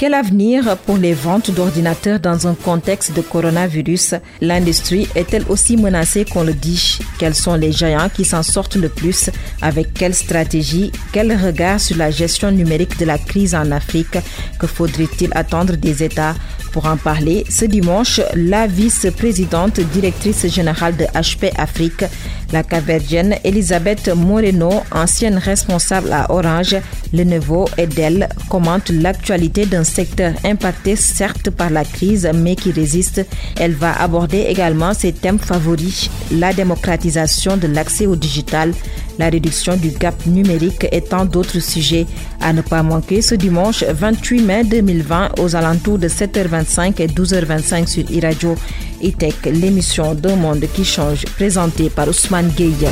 [0.00, 4.14] Quel avenir pour les ventes d'ordinateurs dans un contexte de coronavirus?
[4.40, 7.00] L'industrie est-elle aussi menacée qu'on le dit?
[7.18, 9.28] Quels sont les géants qui s'en sortent le plus?
[9.60, 10.90] Avec quelle stratégie?
[11.12, 14.16] Quel regard sur la gestion numérique de la crise en Afrique?
[14.58, 16.34] Que faudrait-il attendre des États?
[16.72, 22.04] Pour en parler, ce dimanche, la vice-présidente directrice générale de HP Afrique,
[22.52, 26.76] la caverdienne Elisabeth Moreno, ancienne responsable à Orange,
[27.12, 27.24] le
[27.76, 33.26] et d'elle commente l'actualité d'un secteur impacté certes par la crise mais qui résiste.
[33.56, 38.72] Elle va aborder également ses thèmes favoris, la démocratisation de l'accès au digital,
[39.18, 42.06] la réduction du gap numérique et tant d'autres sujets
[42.40, 47.86] à ne pas manquer ce dimanche 28 mai 2020 aux alentours de 7h25 et 12h25
[47.86, 48.54] sur iRadio
[49.04, 52.88] e-tech, l'émission d'un monde qui change présentée par Ousmane Gueye.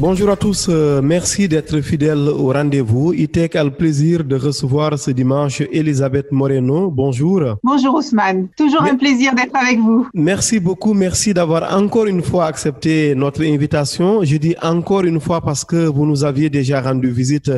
[0.00, 3.12] Bonjour à tous, euh, merci d'être fidèles au rendez-vous.
[3.12, 6.88] ITEC a le plaisir de recevoir ce dimanche Elisabeth Moreno.
[6.88, 7.56] Bonjour.
[7.64, 10.06] Bonjour Ousmane, toujours un plaisir d'être avec vous.
[10.14, 14.22] Merci beaucoup, merci d'avoir encore une fois accepté notre invitation.
[14.22, 17.50] Je dis encore une fois parce que vous nous aviez déjà rendu visite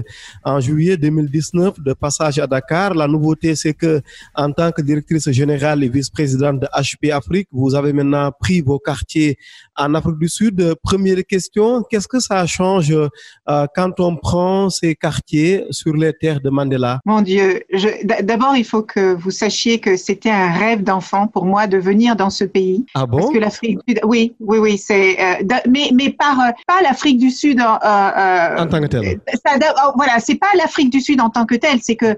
[0.42, 2.94] en juillet 2019 de passage à Dakar.
[2.94, 4.00] La nouveauté, c'est que
[4.34, 8.78] en tant que directrice générale et vice-présidente de HP Afrique, vous avez maintenant pris vos
[8.78, 9.36] quartiers
[9.76, 10.74] en Afrique du Sud.
[10.82, 16.40] Première question, qu'est-ce que ça change euh, quand on prend ces quartiers sur les terres
[16.40, 17.00] de Mandela?
[17.04, 17.62] Mon Dieu,
[18.22, 22.16] d'abord il faut que vous sachiez que c'était un rêve d'enfant pour moi de venir
[22.16, 22.84] dans ce pays.
[22.94, 23.18] Ah bon?
[23.18, 26.82] Parce que l'Afrique du Sud, oui, oui, oui, c'est, euh, mais mais par euh, pas
[26.82, 27.78] l'Afrique du Sud en
[28.66, 29.20] tant que telle.
[29.84, 32.16] Oh, voilà, c'est pas l'Afrique du Sud en tant que telle, c'est que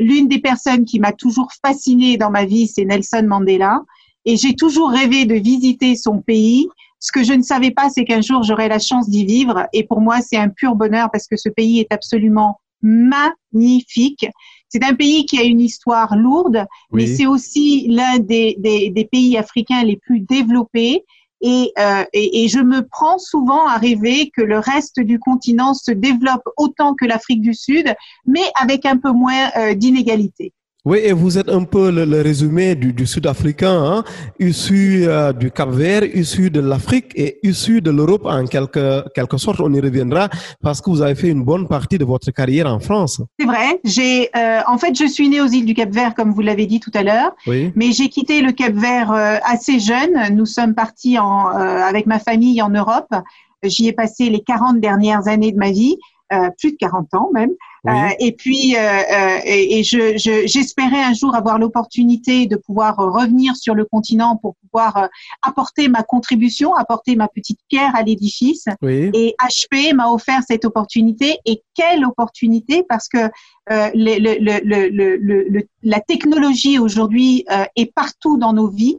[0.00, 3.80] l'une des personnes qui m'a toujours fascinée dans ma vie, c'est Nelson Mandela.
[4.24, 6.68] Et j'ai toujours rêvé de visiter son pays
[7.02, 9.66] ce que je ne savais pas, c'est qu'un jour j'aurais la chance d'y vivre.
[9.72, 14.24] Et pour moi, c'est un pur bonheur parce que ce pays est absolument magnifique.
[14.68, 19.04] C'est un pays qui a une histoire lourde, mais c'est aussi l'un des, des, des,
[19.04, 21.04] pays africains les plus développés.
[21.40, 25.74] Et, euh, et, et, je me prends souvent à rêver que le reste du continent
[25.74, 27.92] se développe autant que l'Afrique du Sud,
[28.26, 30.52] mais avec un peu moins euh, d'inégalités.
[30.84, 34.04] Oui, et vous êtes un peu le, résumé du, du Sud-Africain, hein,
[34.40, 39.60] issu euh, du Cap-Vert, issu de l'Afrique et issu de l'Europe en quelque, quelque sorte.
[39.60, 40.28] On y reviendra
[40.60, 43.22] parce que vous avez fait une bonne partie de votre carrière en France.
[43.38, 43.80] C'est vrai.
[43.84, 46.80] J'ai, euh, en fait, je suis née aux îles du Cap-Vert, comme vous l'avez dit
[46.80, 47.30] tout à l'heure.
[47.46, 47.72] Oui.
[47.76, 50.34] Mais j'ai quitté le Cap-Vert euh, assez jeune.
[50.34, 53.14] Nous sommes partis en, avec ma famille en Europe.
[53.62, 55.96] J'y ai passé les 40 dernières années de ma vie.
[56.32, 57.50] Euh, plus de 40 ans même.
[57.88, 60.16] Euh, et puis, euh, et, et je,
[60.46, 65.08] j'espérais un jour avoir l'opportunité de pouvoir revenir sur le continent pour pouvoir
[65.42, 68.66] apporter ma contribution, apporter ma petite pierre à l'édifice.
[68.82, 71.38] Et HP m'a offert cette opportunité.
[71.44, 72.84] Et quelle opportunité?
[72.88, 73.30] Parce que
[73.68, 77.44] le, le, le, la technologie aujourd'hui
[77.76, 78.98] est partout dans nos vies.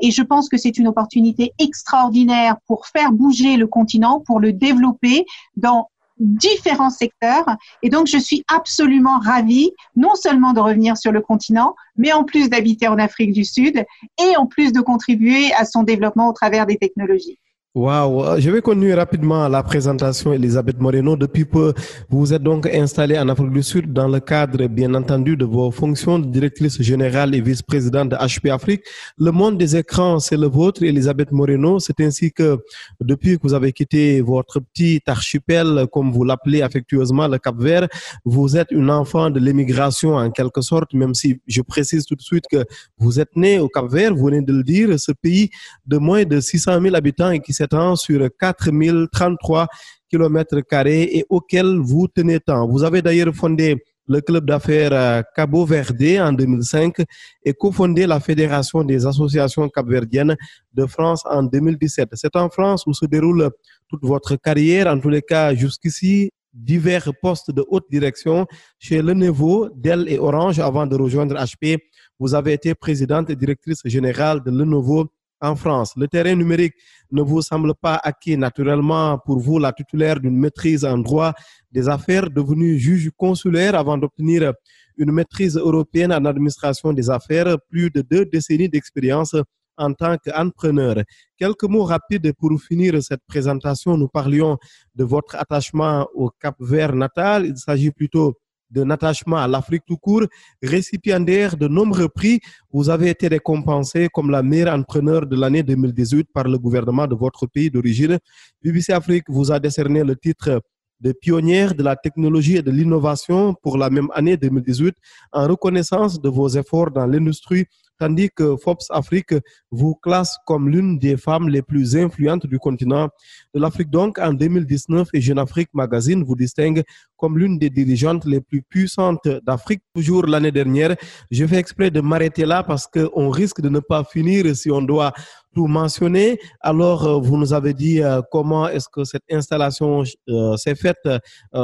[0.00, 4.52] et je pense que c'est une opportunité extraordinaire pour faire bouger le continent, pour le
[4.52, 5.90] développer dans
[6.24, 7.44] différents secteurs.
[7.82, 12.24] Et donc, je suis absolument ravie, non seulement de revenir sur le continent, mais en
[12.24, 13.84] plus d'habiter en Afrique du Sud
[14.18, 17.38] et en plus de contribuer à son développement au travers des technologies.
[17.76, 21.16] Waouh, je vais continuer rapidement la présentation, Elisabeth Moreno.
[21.16, 21.74] Depuis peu,
[22.08, 25.44] vous vous êtes donc installée en Afrique du Sud dans le cadre, bien entendu, de
[25.44, 28.84] vos fonctions de directrice générale et vice-présidente de HP Afrique.
[29.18, 31.80] Le monde des écrans, c'est le vôtre, Elisabeth Moreno.
[31.80, 32.58] C'est ainsi que,
[33.00, 37.88] depuis que vous avez quitté votre petit archipel, comme vous l'appelez affectueusement, le Cap Vert,
[38.24, 42.22] vous êtes une enfant de l'émigration en quelque sorte, même si je précise tout de
[42.22, 42.64] suite que
[42.98, 45.50] vous êtes né au Cap Vert, vous venez de le dire, ce pays
[45.84, 49.66] de moins de 600 000 habitants et qui s'est s'étend sur 4033
[50.10, 52.68] km et auquel vous tenez tant.
[52.68, 56.96] Vous avez d'ailleurs fondé le club d'affaires euh, Cabo Verde en 2005
[57.42, 60.36] et cofondé la Fédération des associations capverdiennes
[60.74, 62.10] de France en 2017.
[62.12, 63.48] C'est en France où se déroule
[63.88, 68.46] toute votre carrière, en tous les cas jusqu'ici, divers postes de haute direction
[68.78, 71.78] chez Lenovo, Dell et Orange avant de rejoindre HP.
[72.18, 75.10] Vous avez été présidente et directrice générale de Lenovo
[75.44, 75.92] en France.
[75.96, 76.74] Le terrain numérique
[77.12, 81.32] ne vous semble pas acquis naturellement pour vous, la titulaire d'une maîtrise en droit
[81.70, 84.52] des affaires, devenue juge consulaire avant d'obtenir
[84.96, 89.34] une maîtrise européenne en administration des affaires, plus de deux décennies d'expérience
[89.76, 91.02] en tant qu'entrepreneur.
[91.36, 93.96] Quelques mots rapides pour finir cette présentation.
[93.96, 94.56] Nous parlions
[94.94, 97.46] de votre attachement au Cap Vert natal.
[97.46, 98.34] Il s'agit plutôt
[98.74, 100.26] d'un attachement à l'Afrique tout court,
[100.62, 102.40] récipiendaire de nombreux prix.
[102.72, 107.14] Vous avez été récompensé comme la meilleure entrepreneur de l'année 2018 par le gouvernement de
[107.14, 108.18] votre pays d'origine.
[108.62, 110.60] BBC Afrique vous a décerné le titre
[111.00, 114.94] de pionnière de la technologie et de l'innovation pour la même année 2018
[115.32, 117.66] en reconnaissance de vos efforts dans l'industrie
[117.98, 119.34] tandis que Forbes Afrique
[119.70, 123.08] vous classe comme l'une des femmes les plus influentes du continent
[123.54, 123.90] de l'Afrique.
[123.90, 126.82] Donc, en 2019, et Jeune Afrique Magazine vous distingue
[127.16, 129.82] comme l'une des dirigeantes les plus puissantes d'Afrique.
[129.94, 130.96] Toujours l'année dernière,
[131.30, 134.82] je fais exprès de m'arrêter là parce qu'on risque de ne pas finir si on
[134.82, 135.12] doit
[135.54, 136.38] tout mentionner.
[136.60, 141.08] Alors, euh, vous nous avez dit euh, comment est-ce que cette installation euh, s'est faite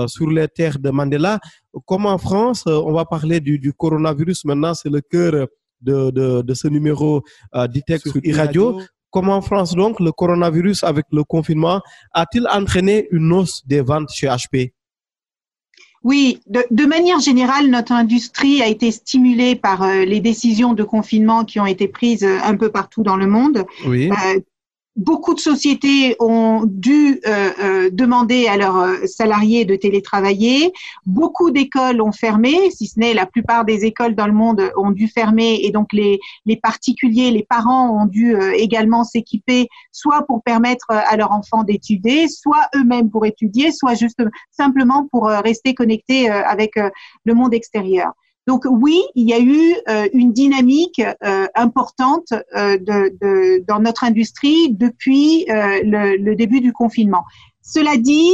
[0.06, 1.38] sur les terres de Mandela.
[1.86, 5.46] Comme en France, on va parler du, du coronavirus maintenant, c'est le cœur
[5.80, 7.22] de, de, de ce numéro
[7.54, 8.80] euh, d'ITEC sur e-radio.
[9.10, 11.80] Comment en France, donc, le coronavirus avec le confinement
[12.12, 14.72] a-t-il entraîné une hausse des ventes chez HP
[16.02, 20.82] oui, de, de, manière générale, notre industrie a été stimulée par euh, les décisions de
[20.82, 23.66] confinement qui ont été prises euh, un peu partout dans le monde.
[23.86, 24.10] Oui.
[24.10, 24.40] Euh,
[24.96, 30.72] beaucoup de sociétés ont dû euh, euh, demander à leurs euh, salariés de télétravailler.
[31.06, 34.90] Beaucoup d'écoles ont fermé, si ce n'est la plupart des écoles dans le monde ont
[34.90, 40.42] dû fermer et donc les, les particuliers, les parents ont dû également s'équiper soit pour
[40.42, 46.28] permettre à leurs enfants d'étudier, soit eux-mêmes pour étudier, soit juste simplement pour rester connectés
[46.28, 46.72] avec
[47.25, 48.12] le monde extérieur.
[48.50, 52.79] Donc oui, il y a eu euh, une dynamique euh, importante euh,
[53.69, 57.23] dans notre industrie depuis le, début du confinement.
[57.72, 58.32] Cela dit,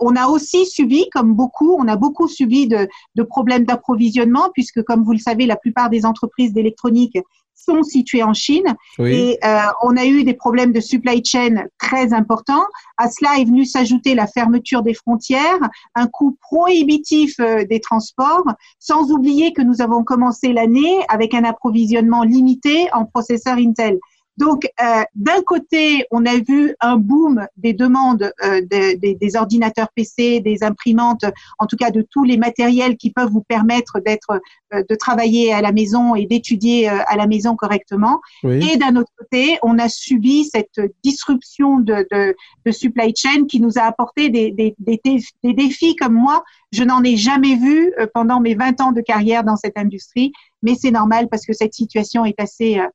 [0.00, 4.82] on a aussi subi, comme beaucoup, on a beaucoup subi de, de problèmes d'approvisionnement, puisque
[4.82, 7.18] comme vous le savez, la plupart des entreprises d'électronique
[7.64, 12.12] sont situés en Chine et euh, on a eu des problèmes de supply chain très
[12.12, 12.64] importants.
[12.96, 15.60] À cela est venu s'ajouter la fermeture des frontières,
[15.94, 18.44] un coût prohibitif euh, des transports,
[18.78, 23.98] sans oublier que nous avons commencé l'année avec un approvisionnement limité en processeurs Intel.
[24.38, 30.40] Donc, euh, d'un côté, on a vu un boom des demandes euh, des ordinateurs PC,
[30.40, 31.24] des imprimantes,
[31.58, 34.40] en tout cas de tous les matériels qui peuvent vous permettre d'être,
[34.72, 38.20] euh, de travailler à la maison et d'étudier à la maison correctement.
[38.44, 42.34] Et d'un autre côté, on a subi cette disruption de, de,
[42.64, 46.42] de supply chain qui nous a apporté des, des, des, des défis comme moi,
[46.72, 50.32] je n'en ai jamais vu pendant mes 20 ans de carrière dans cette industrie,
[50.62, 52.86] mais c'est normal parce que cette situation est assez euh,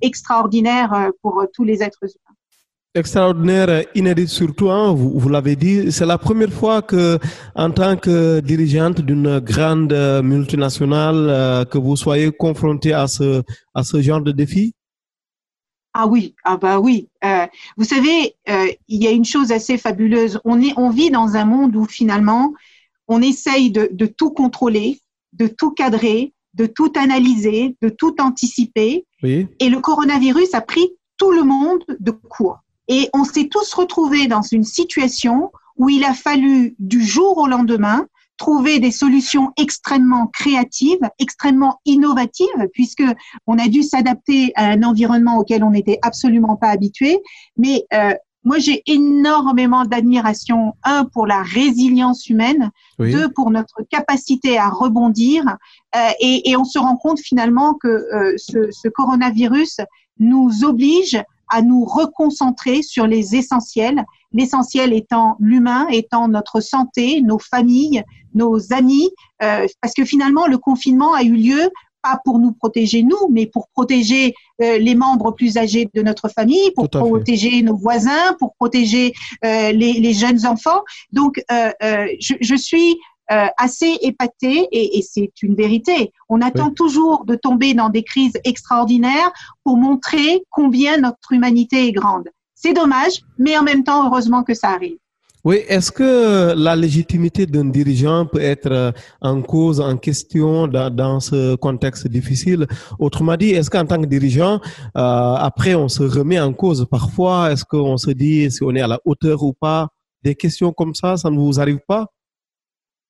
[0.00, 2.34] extraordinaire euh, pour euh, tous les êtres humains
[2.94, 5.92] extraordinaire, inédit surtout, hein, vous, vous l'avez dit.
[5.92, 7.20] C'est la première fois que,
[7.54, 9.92] en tant que dirigeante d'une grande
[10.24, 14.74] multinationale, que vous soyez confrontée à ce, à ce genre de défi?
[16.00, 17.08] Ah oui, ah bah oui.
[17.24, 17.44] Euh,
[17.76, 20.38] vous savez, euh, il y a une chose assez fabuleuse.
[20.44, 22.54] On est, on vit dans un monde où finalement,
[23.08, 25.00] on essaye de, de tout contrôler,
[25.32, 29.06] de tout cadrer, de tout analyser, de tout anticiper.
[29.22, 32.58] Et le coronavirus a pris tout le monde de court.
[32.88, 37.46] Et on s'est tous retrouvés dans une situation où il a fallu du jour au
[37.46, 38.06] lendemain
[38.38, 43.02] trouver des solutions extrêmement créatives, extrêmement innovatives, puisque
[43.46, 47.18] on a dû s'adapter à un environnement auquel on n'était absolument pas habitué.
[47.56, 48.14] Mais euh,
[48.48, 55.44] moi, j'ai énormément d'admiration, un, pour la résilience humaine, deux, pour notre capacité à rebondir.
[55.94, 59.80] Euh, et, et, on se rend compte finalement que euh, ce, ce, coronavirus
[60.18, 67.38] nous oblige à nous reconcentrer sur les essentiels, l'essentiel étant l'humain, étant notre santé, nos
[67.38, 68.02] familles,
[68.34, 69.10] nos amis,
[69.42, 71.68] euh, parce que finalement, le confinement a eu lieu
[72.02, 76.28] pas pour nous protéger nous, mais pour protéger euh, les membres plus âgés de notre
[76.28, 79.12] famille, pour protéger nos voisins, pour protéger
[79.44, 80.82] euh, les, les, jeunes enfants.
[81.12, 82.98] Donc, euh, euh je, je, suis
[83.30, 86.12] euh, assez épatée et, et c'est une vérité.
[86.28, 89.30] On attend toujours de tomber dans des crises extraordinaires
[89.64, 92.28] pour montrer combien notre humanité est grande.
[92.54, 94.96] C'est dommage, mais en même temps, heureusement que ça arrive.
[95.44, 100.90] Oui, est-ce que la légitimité d'un dirigeant peut être euh, en cause, en question dans,
[100.90, 102.66] dans ce contexte difficile?
[102.98, 104.60] Autrement dit, est-ce qu'en tant que dirigeant,
[104.96, 107.52] euh, après on se remet en cause parfois?
[107.52, 109.88] Est-ce qu'on se dit si on est à la hauteur ou pas?
[110.24, 112.06] Des questions comme ça, ça ne vous arrive pas?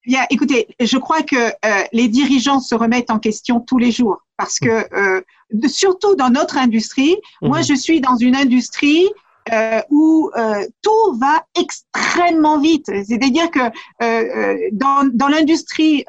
[0.06, 4.18] Bien, écoutez, je crois que euh, les dirigeants se remettent en question tous les jours
[4.36, 5.20] parce que, euh,
[5.66, 7.48] surtout dans notre industrie, mmh.
[7.48, 9.08] moi je suis dans une industrie
[9.52, 12.86] euh, où euh, tout va extrêmement vite.
[12.86, 13.60] C'est-à-dire que
[14.02, 16.04] euh, dans, dans l'industrie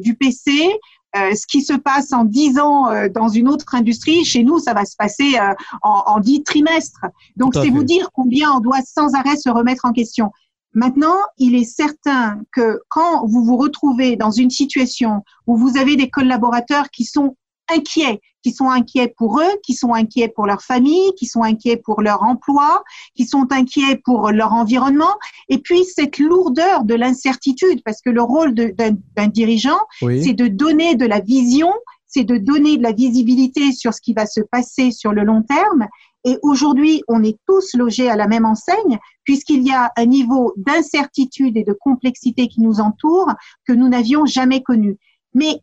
[0.00, 0.78] du PC,
[1.14, 4.84] ce qui se passe en 10 ans dans une autre industrie, chez nous, ça va
[4.84, 5.36] se passer
[5.82, 7.04] en, en 10 trimestres.
[7.36, 10.30] Donc, c'est vous dire combien on doit sans arrêt se remettre en question.
[10.72, 15.96] Maintenant, il est certain que quand vous vous retrouvez dans une situation où vous avez
[15.96, 17.36] des collaborateurs qui sont
[17.72, 21.76] inquiets, qui sont inquiets pour eux, qui sont inquiets pour leur famille, qui sont inquiets
[21.76, 22.82] pour leur emploi,
[23.14, 25.14] qui sont inquiets pour leur environnement,
[25.48, 30.94] et puis cette lourdeur de l'incertitude, parce que le rôle d'un dirigeant, c'est de donner
[30.94, 31.72] de la vision,
[32.06, 35.42] c'est de donner de la visibilité sur ce qui va se passer sur le long
[35.42, 35.86] terme.
[36.24, 40.52] Et aujourd'hui, on est tous logés à la même enseigne, puisqu'il y a un niveau
[40.56, 43.30] d'incertitude et de complexité qui nous entoure
[43.66, 44.98] que nous n'avions jamais connu.
[45.34, 45.60] Mais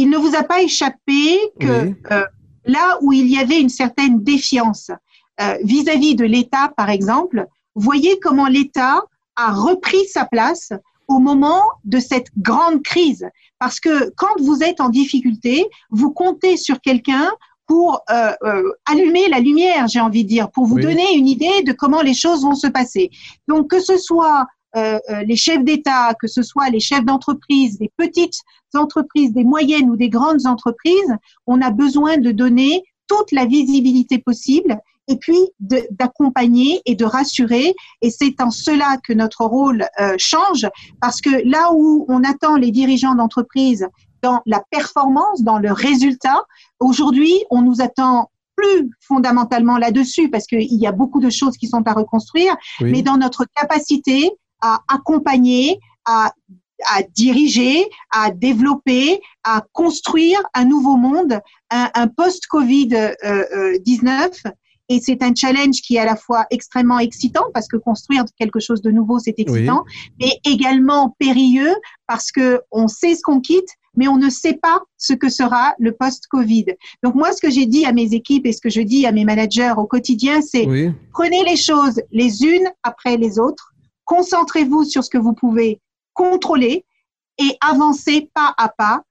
[0.00, 2.24] il ne vous a pas échappé que euh,
[2.64, 4.90] là où il y avait une certaine défiance
[5.42, 9.02] euh, vis-à-vis de l'État, par exemple, voyez comment l'État
[9.36, 10.72] a repris sa place
[11.06, 13.28] au moment de cette grande crise.
[13.58, 17.30] Parce que quand vous êtes en difficulté, vous comptez sur quelqu'un
[17.66, 18.32] pour euh,
[18.86, 22.14] allumer la lumière, j'ai envie de dire, pour vous donner une idée de comment les
[22.14, 23.10] choses vont se passer.
[23.48, 28.40] Donc que ce soit les chefs d'État, que ce soit les chefs d'entreprise, des petites
[28.74, 34.18] entreprises, des moyennes ou des grandes entreprises, on a besoin de donner toute la visibilité
[34.18, 35.38] possible et puis
[35.90, 37.74] d'accompagner et de rassurer.
[38.00, 40.68] Et c'est en cela que notre rôle euh, change,
[41.00, 43.88] parce que là où on attend les dirigeants d'entreprise
[44.22, 46.44] dans la performance, dans le résultat,
[46.78, 51.66] aujourd'hui, on nous attend plus fondamentalement là-dessus, parce qu'il y a beaucoup de choses qui
[51.66, 56.32] sont à reconstruire, mais dans notre capacité à accompagner, à,
[56.88, 61.40] à, diriger, à développer, à construire un nouveau monde,
[61.70, 63.20] un, un post-Covid-19.
[63.24, 64.50] Euh,
[64.90, 68.58] et c'est un challenge qui est à la fois extrêmement excitant parce que construire quelque
[68.58, 69.84] chose de nouveau, c'est excitant,
[70.20, 71.74] mais également périlleux
[72.08, 75.74] parce que on sait ce qu'on quitte, mais on ne sait pas ce que sera
[75.78, 76.66] le post-Covid.
[77.04, 79.12] Donc moi, ce que j'ai dit à mes équipes et ce que je dis à
[79.12, 80.66] mes managers au quotidien, c'est
[81.12, 83.72] prenez les choses les unes après les autres
[84.10, 85.80] Concentrez-vous sur ce que vous pouvez
[86.14, 86.84] contrôler
[87.38, 89.04] et avancez pas à pas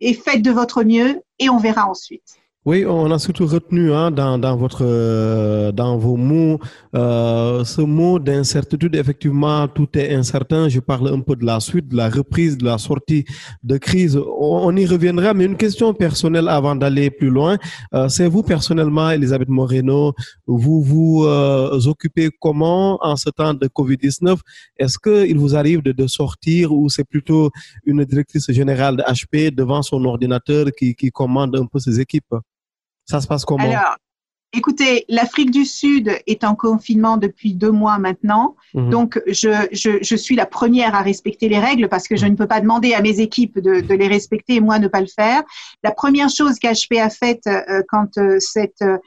[0.00, 2.36] et faites de votre mieux et on verra ensuite.
[2.66, 6.58] Oui, on a surtout retenu hein, dans, dans, votre, euh, dans vos mots
[6.96, 8.94] euh, ce mot d'incertitude.
[8.94, 10.70] Effectivement, tout est incertain.
[10.70, 13.26] Je parle un peu de la suite, de la reprise, de la sortie
[13.62, 14.18] de crise.
[14.38, 17.58] On, y reviendra, mais une question personnelle avant d'aller plus loin.
[17.92, 20.14] Euh, c'est vous personnellement, Elisabeth Moreno,
[20.46, 24.38] vous vous euh, occupez comment en ce temps de Covid-19
[24.78, 27.50] Est-ce qu'il vous arrive de, de sortir ou c'est plutôt
[27.84, 32.34] une directrice générale de HP devant son ordinateur qui, qui commande un peu ses équipes?
[33.06, 33.64] Ça se passe comment?
[33.64, 33.96] Alors,
[34.54, 38.56] écoutez, l'Afrique du Sud est en confinement depuis deux mois maintenant.
[38.74, 38.90] Mhm.
[38.90, 42.34] Donc, je, je, je, suis la première à respecter les règles parce que je ne
[42.34, 45.06] peux pas demander à mes équipes de, de les respecter et moi ne pas le
[45.06, 45.42] faire.
[45.82, 48.98] La première chose qu'HP a faite euh, quand euh, cette euh,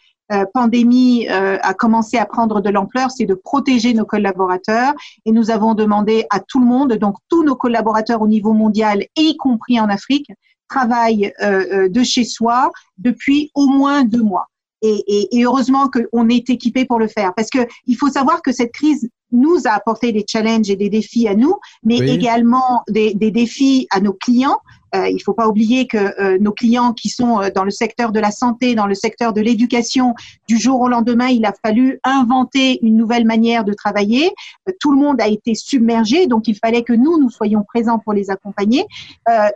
[0.53, 4.93] pandémie a commencé à prendre de l'ampleur, c'est de protéger nos collaborateurs.
[5.25, 9.05] Et nous avons demandé à tout le monde, donc tous nos collaborateurs au niveau mondial,
[9.15, 10.29] y compris en Afrique,
[10.69, 14.47] travaille euh, euh, de chez soi depuis au moins deux mois.
[14.81, 18.41] Et, et, et heureusement qu'on est équipé pour le faire, parce que il faut savoir
[18.43, 22.83] que cette crise nous a apporté des challenges et des défis à nous, mais également
[22.89, 24.59] des, des, défis à nos clients.
[24.95, 27.71] Euh, il ne faut pas oublier que euh, nos clients qui sont euh, dans le
[27.71, 30.13] secteur de la santé, dans le secteur de l'éducation,
[30.47, 34.31] du jour au lendemain, il a fallu inventer une nouvelle manière de travailler.
[34.79, 38.13] tout le monde a été submergé, donc il fallait que nous, nous soyons présents pour
[38.13, 38.85] les accompagner.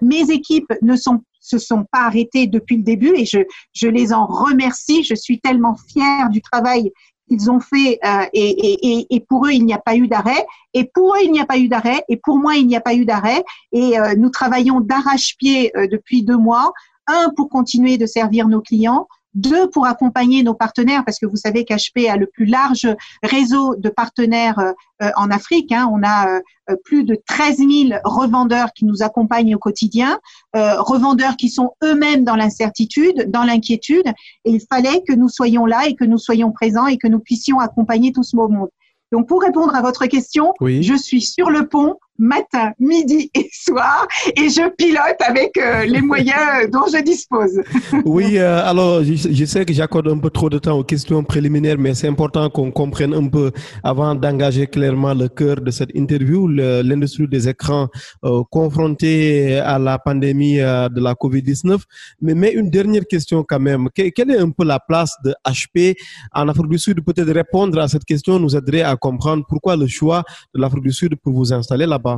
[0.02, 3.40] mes équipes ne sont se sont pas arrêtées depuis le début et je,
[3.74, 5.04] je les en remercie.
[5.04, 6.92] Je suis tellement fière du travail
[7.32, 10.46] qu'ils ont fait euh, et, pour eux il n'y a pas eu d'arrêt.
[10.74, 12.04] Et pour eux il n'y a pas eu d'arrêt.
[12.10, 13.44] Et pour moi il n'y a pas eu d'arrêt.
[13.72, 16.74] Et euh, nous travaillons d'arrache-pied euh, depuis deux mois.
[17.08, 21.36] Un pour continuer de servir nos clients deux, pour accompagner nos partenaires, parce que vous
[21.36, 22.88] savez qu'HP a le plus large
[23.24, 24.60] réseau de partenaires
[25.02, 25.72] euh, en Afrique.
[25.72, 25.90] Hein.
[25.92, 26.28] On a
[26.70, 30.20] euh, plus de 13 000 revendeurs qui nous accompagnent au quotidien,
[30.56, 34.08] euh, revendeurs qui sont eux-mêmes dans l'incertitude, dans l'inquiétude.
[34.46, 37.20] Et il fallait que nous soyons là et que nous soyons présents et que nous
[37.20, 38.70] puissions accompagner tout ce monde.
[39.12, 44.08] Donc, pour répondre à votre question, je suis sur le pont matin, midi et soir
[44.38, 47.60] et je pilote avec euh, les moyens dont je dispose.
[48.06, 51.78] oui, euh, alors je, sais que j'accorde un peu trop de temps aux questions préliminaires,
[51.80, 53.52] mais c'est important qu'on comprenne un peu
[53.84, 57.88] avant d'engager clairement le cœur de cette interview, l'industrie des écrans
[58.24, 61.80] euh, confrontée à la pandémie de la COVID-19.
[62.22, 65.96] Mais, mais une dernière question quand même, quelle est un peu la place de HP
[66.34, 67.04] en Afrique du Sud?
[67.04, 70.24] Peut-être répondre à cette question nous aiderait à comprendre pourquoi le choix
[70.54, 72.11] de l'Afrique du Sud pour vous installer là-bas.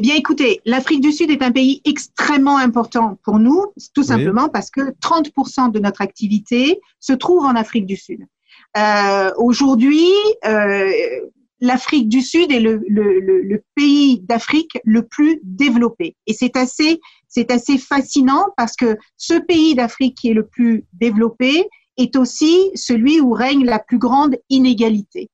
[0.00, 4.48] Eh bien, écoutez, l'Afrique du Sud est un pays extrêmement important pour nous, tout simplement
[4.48, 8.20] parce que 30% de notre activité se trouve en Afrique du Sud.
[8.76, 10.06] Euh, Aujourd'hui,
[10.46, 10.88] euh,
[11.60, 16.14] l'Afrique du Sud est le, le, le, pays d'Afrique le plus développé.
[16.28, 20.84] Et c'est assez, c'est assez fascinant parce que ce pays d'Afrique qui est le plus
[20.92, 25.28] développé est aussi celui où règne la plus grande inégalité.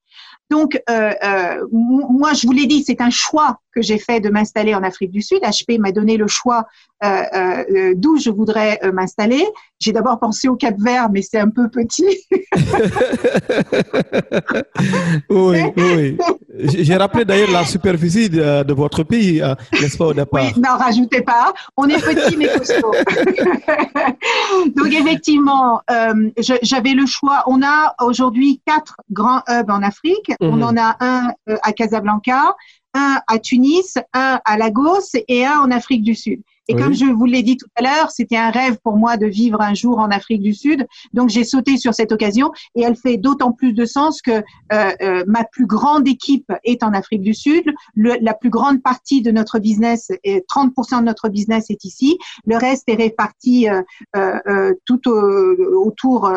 [0.50, 4.30] Donc, euh, euh, moi, je vous l'ai dit, c'est un choix que j'ai fait de
[4.30, 5.40] m'installer en Afrique du Sud.
[5.42, 6.66] HP m'a donné le choix
[7.04, 7.22] euh,
[7.70, 9.44] euh d'où je voudrais euh, m'installer.
[9.78, 12.26] J'ai d'abord pensé au Cap Vert, mais c'est un peu petit.
[15.28, 16.16] oui, oui.
[16.56, 20.44] J'ai rappelé d'ailleurs la superficie de, votre pays, n'est-ce pas, au départ?
[20.44, 21.52] Oui, n'en rajoutez pas.
[21.76, 22.92] On est petit, mais costaud.
[24.76, 26.30] Donc, effectivement, euh,
[26.62, 27.42] j'avais le choix.
[27.46, 30.32] On a aujourd'hui quatre grands hubs en Afrique.
[30.40, 30.62] On mhm.
[30.62, 32.54] en a un à Casablanca,
[32.94, 36.42] un à Tunis, un à Lagos et un en Afrique du Sud.
[36.68, 39.26] Et comme je vous l'ai dit tout à l'heure, c'était un rêve pour moi de
[39.26, 40.86] vivre un jour en Afrique du Sud.
[41.12, 44.92] Donc j'ai sauté sur cette occasion et elle fait d'autant plus de sens que euh,
[45.02, 47.64] euh, ma plus grande équipe est en Afrique du Sud.
[47.94, 52.18] Le, la plus grande partie de notre business, 30% de notre business est ici.
[52.46, 53.82] Le reste est réparti euh,
[54.16, 56.32] euh tout autour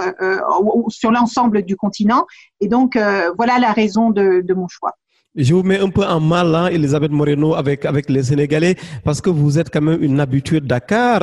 [0.89, 2.25] sur l'ensemble du continent.
[2.59, 2.97] Et donc
[3.37, 4.93] voilà la raison de, de mon choix.
[5.37, 9.21] Je vous mets un peu en mal, hein, Elisabeth Moreno, avec, avec les Sénégalais, parce
[9.21, 11.21] que vous êtes quand même une habituée de Dakar.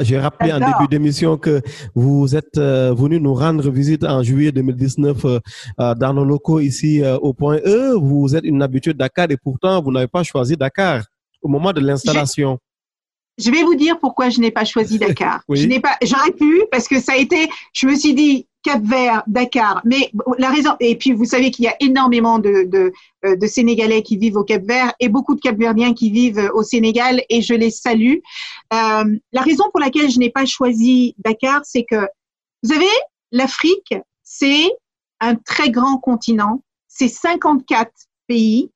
[0.00, 1.60] J'ai rappelé en début d'émission que
[1.94, 5.38] vous êtes euh, venu nous rendre visite en juillet 2019 euh,
[5.78, 7.92] euh, dans nos locaux ici au point E.
[8.00, 11.02] Vous êtes une habituée de Dakar et pourtant, vous n'avez pas choisi Dakar
[11.42, 12.58] au moment de l'installation.
[13.36, 15.42] Je vais vous dire pourquoi je n'ai pas choisi Dakar.
[15.50, 18.82] Je n'ai pas, j'aurais pu parce que ça a été, je me suis dit, Cap
[18.82, 19.80] Vert, Dakar.
[19.84, 22.92] Mais la raison, et puis vous savez qu'il y a énormément de, de,
[23.24, 26.62] euh, de, Sénégalais qui vivent au Cap Vert et beaucoup de Capverdiens qui vivent au
[26.62, 28.16] Sénégal et je les salue.
[28.72, 32.06] Euh, la raison pour laquelle je n'ai pas choisi Dakar, c'est que,
[32.62, 32.86] vous savez,
[33.32, 34.70] l'Afrique, c'est
[35.20, 37.90] un très grand continent, c'est 54
[38.26, 38.70] pays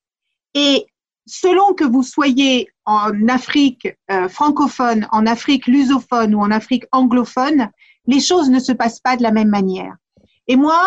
[0.53, 0.85] et
[1.25, 7.71] selon que vous soyez en Afrique euh, francophone, en Afrique lusophone ou en Afrique anglophone,
[8.07, 9.95] les choses ne se passent pas de la même manière.
[10.47, 10.81] Et moi,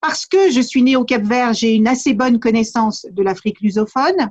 [0.00, 3.60] parce que je suis née au Cap Vert, j'ai une assez bonne connaissance de l'Afrique
[3.60, 4.30] lusophone.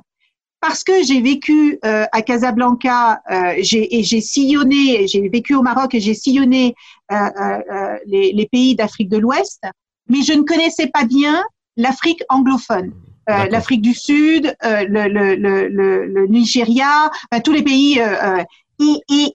[0.60, 5.94] Parce que j'ai vécu euh, à Casablanca euh, et j'ai sillonné, j'ai vécu au Maroc
[5.94, 6.74] et j'ai sillonné
[7.10, 9.62] euh, euh les, les, pays d'Afrique de l'Ouest,
[10.10, 11.42] mais je ne connaissais pas bien
[11.78, 12.92] l'Afrique anglophone.
[13.30, 17.10] Euh, l'Afrique du Sud, le, le, le, le, Nigeria,
[17.42, 17.98] tous les pays.
[17.98, 19.34] et, et,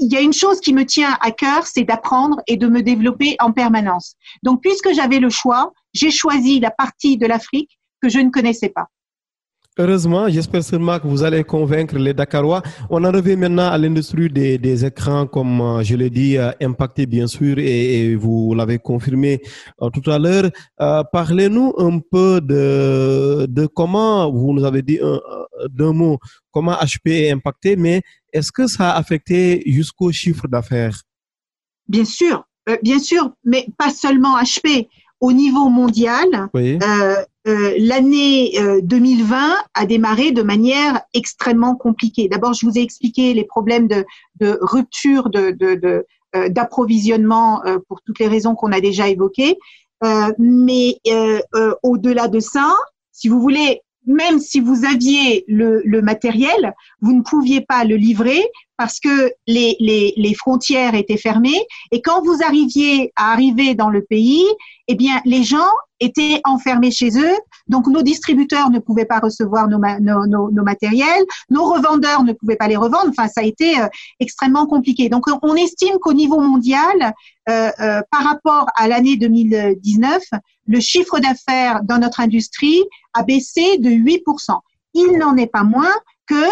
[0.00, 2.82] il y a une chose qui me tient à cœur, c'est d'apprendre et de me
[2.82, 4.16] développer en permanence.
[4.42, 8.70] Donc, puisque j'avais le choix, j'ai choisi la partie de l'Afrique que je ne connaissais
[8.70, 8.86] pas.
[9.78, 12.60] Heureusement, j'espère seulement que vous allez convaincre les Dakarois.
[12.90, 17.06] On en revient maintenant à l'industrie des, écrans, comme euh, je l'ai dit, euh, impacté
[17.06, 19.40] bien sûr, et, vous l'avez confirmé
[19.80, 20.50] euh, tout à l'heure.
[21.12, 24.98] Parlez-nous un peu de, de comment, vous nous avez dit
[25.68, 26.18] d'un mot,
[26.50, 28.02] comment HP est impacté, mais
[28.32, 31.00] est-ce que ça a affecté jusqu'au chiffre d'affaires?
[31.86, 32.44] Bien sûr,
[32.82, 34.88] bien sûr, mais pas seulement HP.
[35.20, 36.78] Au niveau mondial, oui.
[37.48, 38.52] Euh, l'année
[38.82, 42.28] 2020 euh, a démarré de manière extrêmement compliquée.
[42.28, 44.04] D'abord, je vous ai expliqué les problèmes de,
[44.40, 45.56] de rupture de,
[46.36, 49.56] euh, d'approvisionnement pour toutes les raisons qu'on a déjà évoquées.
[50.38, 51.00] mais
[51.82, 52.74] au-delà de ça,
[53.12, 58.42] si vous voulez, même si vous aviez le, matériel, vous ne pouviez pas le livrer
[58.76, 61.60] parce que les, les, les, frontières étaient fermées.
[61.92, 64.44] Et quand vous arriviez à arriver dans le pays,
[64.88, 65.68] eh bien, les gens
[66.00, 67.36] étaient enfermés chez eux.
[67.68, 72.76] Donc, nos distributeurs ne pouvaient pas recevoir nos, matériels, nos revendeurs ne pouvaient pas les
[72.76, 73.08] revendre.
[73.10, 73.86] Enfin, ça a été euh,
[74.18, 75.08] extrêmement compliqué.
[75.08, 77.14] Donc, on estime qu'au niveau mondial,
[77.48, 80.22] euh, euh, par rapport à l'année 2019,
[80.66, 82.82] le chiffre d'affaires dans notre industrie
[83.14, 84.58] a baissé de 8%.
[84.94, 85.94] Il n'en est pas moins
[86.26, 86.46] que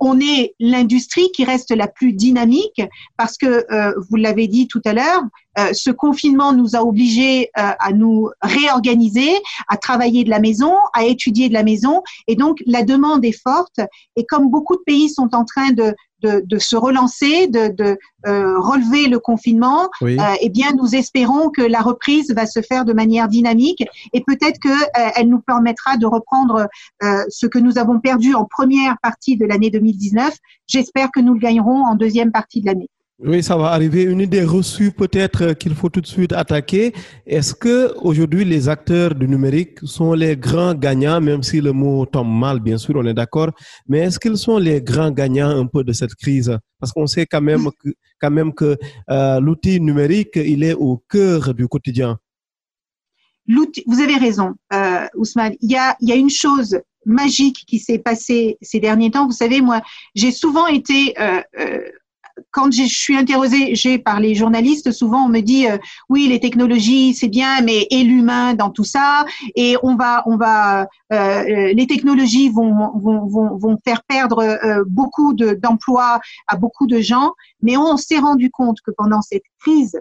[0.00, 2.82] on est l'industrie qui reste la plus dynamique
[3.16, 5.22] parce que, euh, vous l'avez dit tout à l'heure,
[5.58, 9.30] euh, ce confinement nous a obligés euh, à nous réorganiser,
[9.68, 12.02] à travailler de la maison, à étudier de la maison.
[12.26, 13.80] Et donc, la demande est forte.
[14.16, 17.98] Et comme beaucoup de pays sont en train de, de, de se relancer, de, de
[18.26, 22.84] euh, relever le confinement, euh, eh bien, nous espérons que la reprise va se faire
[22.84, 24.72] de manière dynamique et peut-être qu'elle
[25.18, 26.68] euh, nous permettra de reprendre
[27.28, 30.34] ce que nous avons perdu en première partie de l'année 2019.
[30.66, 32.90] J'espère que nous le gagnerons en deuxième partie de l'année.
[33.20, 34.04] Oui, ça va arriver.
[34.04, 36.94] Une idée reçue peut-être qu'il faut tout de suite attaquer.
[37.26, 42.06] Est-ce que aujourd'hui les acteurs du numérique sont les grands gagnants, même si le mot
[42.06, 43.50] tombe mal, bien sûr, on est d'accord.
[43.88, 46.56] Mais est-ce qu'ils sont les grands gagnants un peu de cette crise?
[46.78, 47.88] Parce qu'on sait quand même que,
[48.20, 48.76] quand même que
[49.10, 52.20] euh, l'outil numérique, il est au cœur du quotidien.
[53.48, 55.56] vous avez raison, euh, Ousmane.
[55.60, 56.78] Il y a, y a une chose
[57.08, 59.26] magique qui s'est passée ces derniers temps.
[59.26, 59.80] Vous savez, moi,
[60.14, 61.80] j'ai souvent été euh, euh,
[62.50, 67.14] quand je suis interrogée par les journalistes, souvent on me dit euh, oui les technologies
[67.14, 69.24] c'est bien, mais et l'humain dans tout ça?
[69.54, 74.84] Et on va on va euh, les technologies vont vont vont, vont faire perdre euh,
[74.86, 79.98] beaucoup d'emplois à beaucoup de gens, mais on s'est rendu compte que pendant cette crise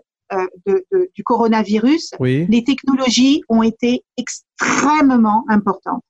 [0.66, 6.04] de, de, du coronavirus, les technologies ont été extrêmement importantes.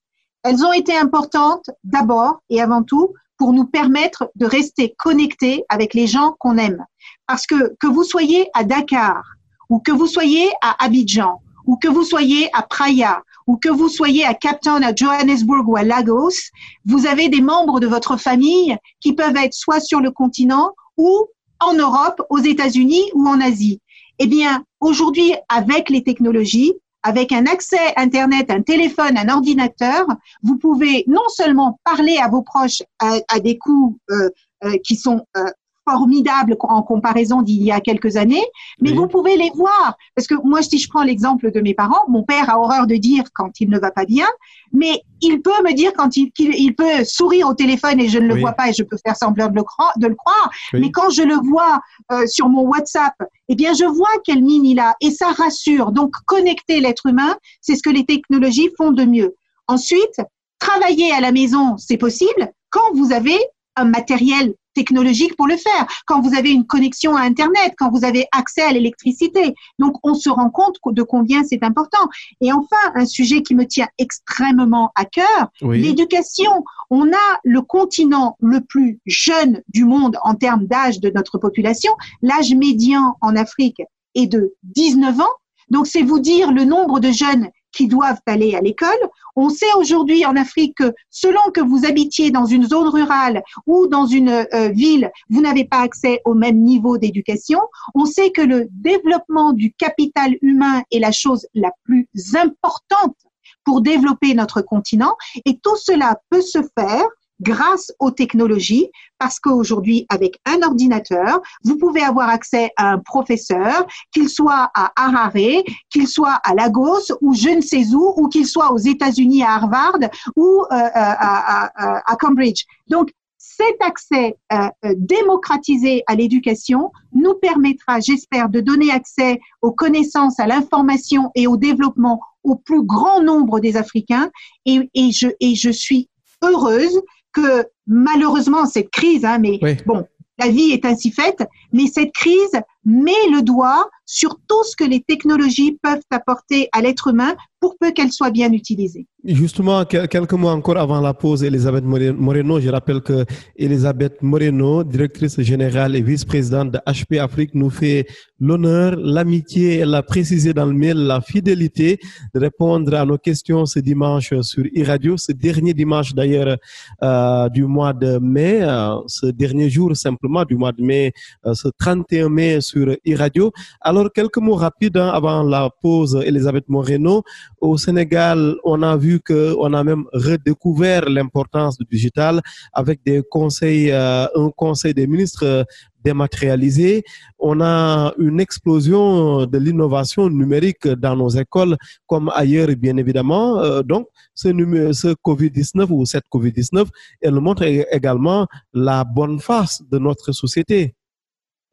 [0.44, 5.94] Elles ont été importantes d'abord et avant tout pour nous permettre de rester connectés avec
[5.94, 6.86] les gens qu'on aime.
[7.28, 9.24] Parce que que vous soyez à Dakar
[9.70, 13.90] ou que vous soyez à Abidjan ou que vous soyez à Praia ou que vous
[13.90, 16.52] soyez à Cape Town, à Johannesburg ou à Lagos,
[16.86, 21.28] vous avez des membres de votre famille qui peuvent être soit sur le continent ou
[21.60, 23.82] en Europe, aux États-Unis ou en Asie.
[24.20, 26.74] Eh bien, aujourd'hui, avec les technologies,
[27.08, 30.06] avec un accès Internet, un téléphone, un ordinateur,
[30.44, 34.30] vous pouvez non seulement parler à vos proches à, des coûts euh,
[34.66, 35.46] euh, qui sont euh,
[35.90, 38.44] formidables en comparaison d'il y a quelques années,
[38.82, 39.98] mais vous pouvez les voir.
[40.16, 42.96] Parce que moi, si je prends l'exemple de mes parents, mon père a horreur de
[42.96, 44.28] dire quand il ne va pas bien,
[44.74, 48.28] mais il peut me dire quand il, il, peut sourire au téléphone et je ne
[48.28, 49.94] le vois pas et je peux faire semblant de le, croire.
[49.98, 50.50] De le croire.
[50.74, 51.80] Mais quand je le vois
[52.12, 53.16] euh, sur mon WhatsApp,
[53.50, 55.92] eh bien, je vois quelle mine il a et ça rassure.
[55.92, 59.36] Donc, connecter l'être humain, c'est ce que les technologies font de mieux.
[59.68, 60.22] Ensuite,
[60.60, 63.38] travailler à la maison, c'est possible quand vous avez
[63.78, 68.06] un matériel technologique pour le faire, quand vous avez une connexion à Internet, quand vous
[68.06, 69.56] avez accès à l'électricité.
[69.80, 72.08] Donc, on se rend compte de combien c'est important.
[72.42, 76.64] Et enfin, un sujet qui me tient extrêmement à cœur, l'éducation.
[76.92, 81.94] On a le continent le plus jeune du monde en termes d'âge de notre population.
[82.22, 83.82] L'âge médian en Afrique
[84.14, 85.36] est de 19 ans.
[85.70, 87.50] Donc, c'est vous dire le nombre de jeunes
[87.86, 88.90] doivent aller à l'école.
[89.36, 93.88] On sait aujourd'hui en Afrique que selon que vous habitiez dans une zone rurale ou
[93.88, 97.60] dans une euh, ville, vous n'avez pas accès au même niveau d'éducation.
[97.94, 103.16] On sait que le développement du capital humain est la chose la plus importante
[103.64, 107.06] pour développer notre continent et tout cela peut se faire
[107.42, 113.86] grâce aux technologies, parce qu'aujourd'hui, avec un ordinateur, vous pouvez avoir accès à un professeur,
[114.12, 118.46] qu'il soit à Harare, qu'il soit à Lagos ou je ne sais où, ou qu'il
[118.46, 120.00] soit aux États-Unis à Harvard
[120.36, 122.66] ou euh, euh, à, Cambridge.
[122.88, 130.40] Donc, cet accès euh, démocratisé à l'éducation nous permettra, j'espère, de donner accès aux connaissances,
[130.40, 134.30] à l'information et au développement au plus grand nombre des Africains.
[134.66, 136.10] Et, et, je, et je suis
[136.44, 137.02] heureuse
[137.38, 140.06] que malheureusement cette crise, hein, mais bon,
[140.40, 144.86] la vie est ainsi faite, mais cette crise met le doigt sur tout ce que
[144.86, 149.06] les technologies peuvent apporter à l'être humain pour peu qu'elles soient bien utilisées.
[149.26, 153.26] Justement, quelques mois encore avant la pause, Elisabeth Moreno, je rappelle que
[153.58, 158.08] Elisabeth Moreno, directrice générale et vice-présidente de HP Afrique, nous fait
[158.40, 162.00] l'honneur, l'amitié, elle a précisé dans le mail la fidélité
[162.34, 166.58] de répondre à nos questions ce dimanche sur e-radio, ce dernier dimanche d'ailleurs
[167.04, 171.12] euh, du mois de mai, euh, ce dernier jour simplement du mois de mai,
[171.46, 173.52] euh, ce 31 mai sur e-radio.
[173.82, 177.24] Alors, quelques mots rapides hein, avant la pause, Elisabeth Moreno.
[177.60, 182.42] Au Sénégal, on a vu que on a même redécouvert l'importance du digital
[182.72, 185.66] avec des conseils, euh, un conseil des ministres
[186.04, 187.04] dématérialisé.
[187.40, 193.60] On a une explosion de l'innovation numérique dans nos écoles comme ailleurs, bien évidemment.
[193.60, 194.50] Euh, donc, ce,
[194.94, 196.86] ce Covid-19 ou cette Covid-19,
[197.22, 200.97] elle montre également la bonne face de notre société.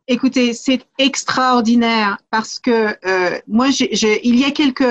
[0.07, 4.85] Écoutez, c'est extraordinaire parce que euh, moi, il y a quelques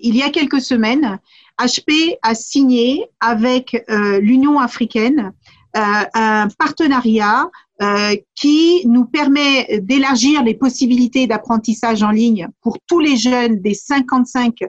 [0.00, 1.18] il y a quelques semaines,
[1.58, 5.32] HP a signé avec euh, l'Union africaine
[5.76, 5.80] euh,
[6.14, 7.50] un partenariat
[8.34, 14.62] qui nous permet d'élargir les possibilités d'apprentissage en ligne pour tous les jeunes des 55
[14.62, 14.66] euh,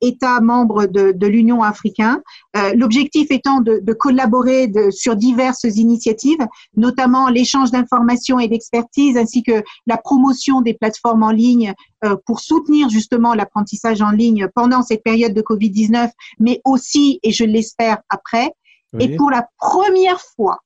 [0.00, 2.20] États membres de, l'Union africaine.
[2.56, 9.62] Euh, l'objectif étant de, collaborer sur diverses initiatives, notamment l'échange d'informations et d'expertise, ainsi que
[9.86, 15.02] la promotion des plateformes en ligne euh, pour soutenir justement l'apprentissage en ligne pendant cette
[15.02, 18.52] période de Covid-19, mais aussi, et je l'espère, après.
[19.00, 20.60] Et pour la première fois,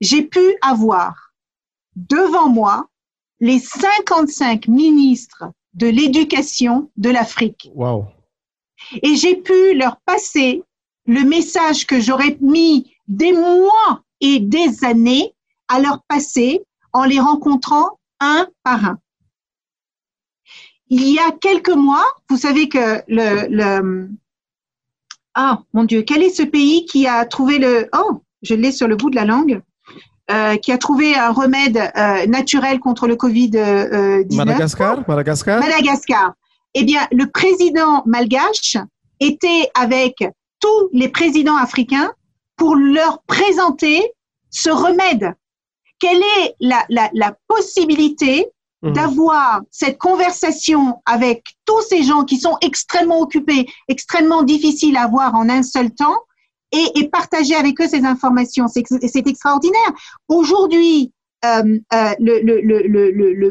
[0.00, 1.34] j'ai pu avoir
[1.96, 2.88] devant moi
[3.40, 5.44] les 55 ministres
[5.76, 7.70] de l'éducation de l'Afrique.
[9.02, 10.62] Et j'ai pu leur passer
[11.06, 15.34] le message que j'aurais mis des mois et des années
[15.68, 16.62] à leur passer
[16.92, 18.98] en les rencontrant un par un.
[20.88, 24.08] il y a quelques mois, vous savez que le, le
[25.34, 28.88] ah mon Dieu, quel est ce pays qui a trouvé le oh je l'ai sur
[28.88, 29.60] le bout de la langue?
[30.28, 33.56] Euh, qui a trouvé un remède euh, naturel contre le Covid-19.
[33.56, 35.60] Euh, Madagascar, Madagascar.
[35.60, 36.32] Madagascar.
[36.74, 38.76] Eh bien, le président malgache
[39.20, 40.16] était avec
[40.58, 42.10] tous les présidents africains
[42.56, 44.02] pour leur présenter
[44.50, 45.32] ce remède.
[46.00, 48.48] Quelle est la, la, la possibilité
[48.82, 48.92] mmh.
[48.94, 55.36] d'avoir cette conversation avec tous ces gens qui sont extrêmement occupés, extrêmement difficiles à voir
[55.36, 56.18] en un seul temps
[56.72, 58.66] et, et partager avec eux ces informations.
[58.68, 59.92] C'est extraordinaire.
[60.28, 61.12] Aujourd'hui,
[61.44, 63.10] euh, euh, le, le, le,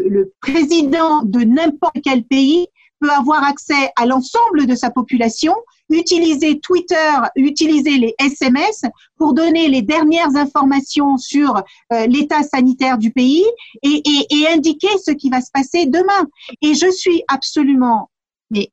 [0.09, 2.67] le, président de n'importe quel pays
[2.99, 5.55] peut avoir accès à l'ensemble de sa population,
[5.89, 8.81] utiliser Twitter, utiliser les SMS
[9.17, 11.61] pour donner les dernières informations sur
[11.93, 13.45] euh, l'état sanitaire du pays
[13.83, 16.27] et, et, et, indiquer ce qui va se passer demain.
[16.61, 18.09] Et je suis absolument,
[18.49, 18.71] mais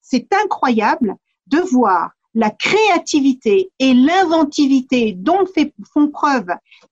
[0.00, 1.14] c'est incroyable
[1.46, 5.44] de voir la créativité et l'inventivité dont
[5.92, 6.46] font preuve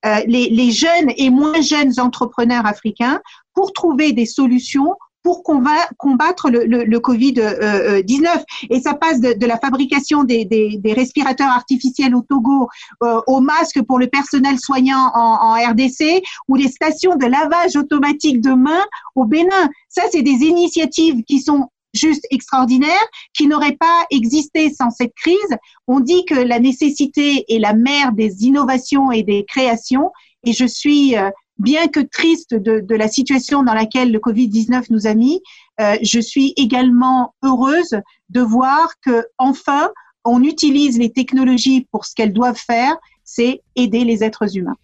[0.07, 3.21] euh, les, les, jeunes et moins jeunes entrepreneurs africains
[3.53, 8.27] pour trouver des solutions pour combattre le, le, le Covid-19.
[8.69, 12.69] Et ça passe de, de la fabrication des, des, des, respirateurs artificiels au Togo,
[13.03, 17.75] euh, aux masques pour le personnel soignant en, en, RDC, ou les stations de lavage
[17.75, 19.71] automatique de main au Bénin.
[19.89, 22.91] Ça, c'est des initiatives qui sont juste extraordinaire
[23.33, 25.57] qui n'aurait pas existé sans cette crise.
[25.87, 30.11] On dit que la nécessité est la mère des innovations et des créations
[30.45, 35.07] et je suis, euh, bien que triste de, la situation dans laquelle le Covid-19 nous
[35.07, 35.41] a mis,
[35.81, 37.97] euh, je suis également heureuse
[38.31, 39.91] de voir que enfin
[40.25, 44.77] on utilise les technologies pour ce qu'elles doivent faire, c'est aider les êtres humains.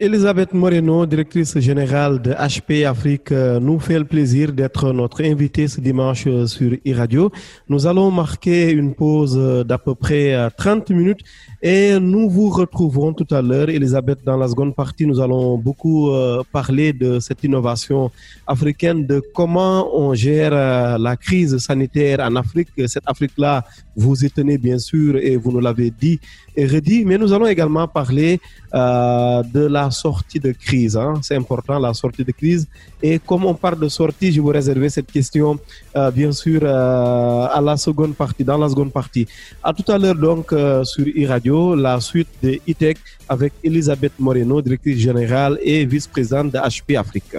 [0.00, 5.66] Elisabeth Moreno, directrice générale de HP Afrique, euh, nous fait le plaisir d'être notre invitée
[5.66, 7.32] ce dimanche euh, sur e-radio.
[7.68, 11.22] Nous allons marquer une pause euh, d'à peu près 30 minutes
[11.60, 13.70] et nous vous retrouverons tout à l'heure.
[13.70, 16.12] Elisabeth, dans la seconde partie, nous allons beaucoup
[16.52, 18.12] parler de cette innovation
[18.46, 20.52] africaine, de comment on gère
[20.98, 22.68] la crise sanitaire en Afrique.
[22.86, 23.64] Cette Afrique-là,
[23.96, 26.20] vous y tenez bien sûr et vous nous l'avez dit
[26.54, 28.40] et redit, mais nous allons également parler
[28.72, 30.96] de sortie de crise.
[30.96, 31.14] Hein.
[31.22, 32.66] C'est important, la sortie de crise.
[33.02, 35.58] Et comme on parle de sortie, je vous réserver cette question,
[35.96, 39.26] euh, bien sûr, euh, à la seconde partie, dans la seconde partie.
[39.62, 42.94] À tout à l'heure, donc, euh, sur e-radio, la suite de e
[43.28, 47.36] avec Elisabeth Moreno, directrice générale et vice-présidente de HP Afrique.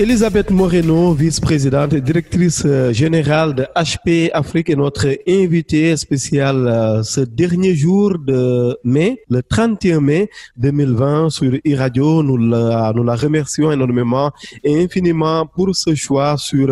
[0.00, 7.02] Elisabeth Moreno, vice-présidente et directrice euh, générale de HP Afrique est notre invitée spéciale euh,
[7.02, 12.22] ce dernier jour de mai, le 31 mai 2020 sur e-radio.
[12.22, 14.30] Nous la, nous la remercions énormément
[14.62, 16.68] et infiniment pour ce choix sur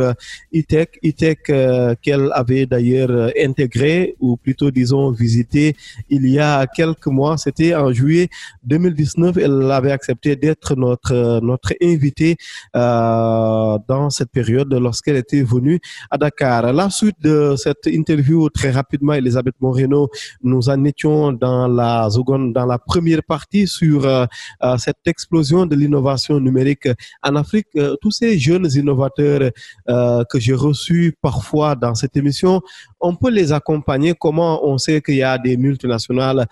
[0.54, 5.74] e-tech, e-tech euh, qu'elle avait d'ailleurs intégré ou plutôt disons visité
[6.10, 7.36] il y a quelques mois.
[7.38, 8.28] C'était en juillet
[8.62, 9.36] 2019.
[9.36, 12.36] Elle avait accepté d'être notre, notre invitée.
[12.76, 13.15] Euh, euh,
[13.88, 16.72] dans cette période lorsqu'elle était venue à Dakar.
[16.72, 20.08] La suite de cette interview, très rapidement, Elisabeth Moreno,
[20.42, 24.26] nous en étions dans la seconde, dans la première partie sur euh,
[24.62, 26.88] euh, cette explosion de l'innovation numérique
[27.22, 27.68] en Afrique.
[28.00, 29.50] tous ces jeunes innovateurs
[30.30, 32.60] que j'ai reçus parfois dans cette émission,
[33.00, 34.14] on peut les accompagner.
[34.18, 36.46] Comment on sait qu'il y a des multinationales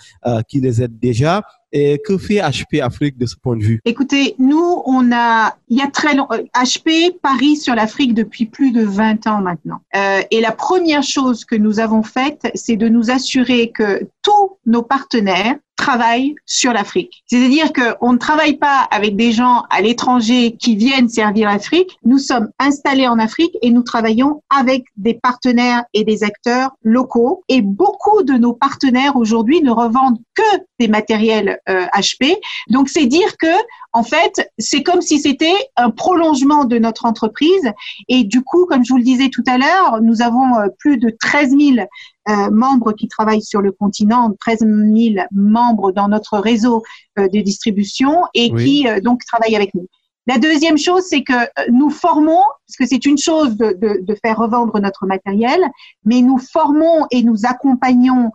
[0.48, 1.42] qui les aident déjà?
[1.76, 3.80] Et que fait HP Afrique de ce point de vue?
[3.84, 8.70] Écoutez, nous, on a, il y a très long, HP parie sur l'Afrique depuis plus
[8.70, 9.80] de 20 ans maintenant.
[9.96, 14.58] Euh, et la première chose que nous avons faite, c'est de nous assurer que tous
[14.66, 17.24] nos partenaires travaillent sur l'Afrique.
[17.26, 21.98] C'est-à-dire qu'on ne travaille pas avec des gens à l'étranger qui viennent servir l'Afrique.
[22.04, 27.42] Nous sommes installés en Afrique et nous travaillons avec des partenaires et des acteurs locaux.
[27.48, 32.36] Et beaucoup de nos partenaires aujourd'hui ne revendent que des matériels euh, HP.
[32.68, 33.54] Donc c'est dire que
[33.92, 37.72] en fait, c'est comme si c'était un prolongement de notre entreprise.
[38.08, 40.98] Et du coup, comme je vous le disais tout à l'heure, nous avons euh, plus
[40.98, 41.86] de 13 000
[42.28, 46.82] euh, membres qui travaillent sur le continent, 13 000 membres dans notre réseau
[47.18, 48.64] euh, de distribution et oui.
[48.64, 49.86] qui euh, donc travaillent avec nous.
[50.26, 51.34] La deuxième chose, c'est que
[51.70, 55.60] nous formons, parce que c'est une chose de, de, de, faire revendre notre matériel,
[56.06, 58.30] mais nous formons et nous accompagnons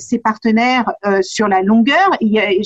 [0.00, 2.10] ces partenaires euh, sur la longueur.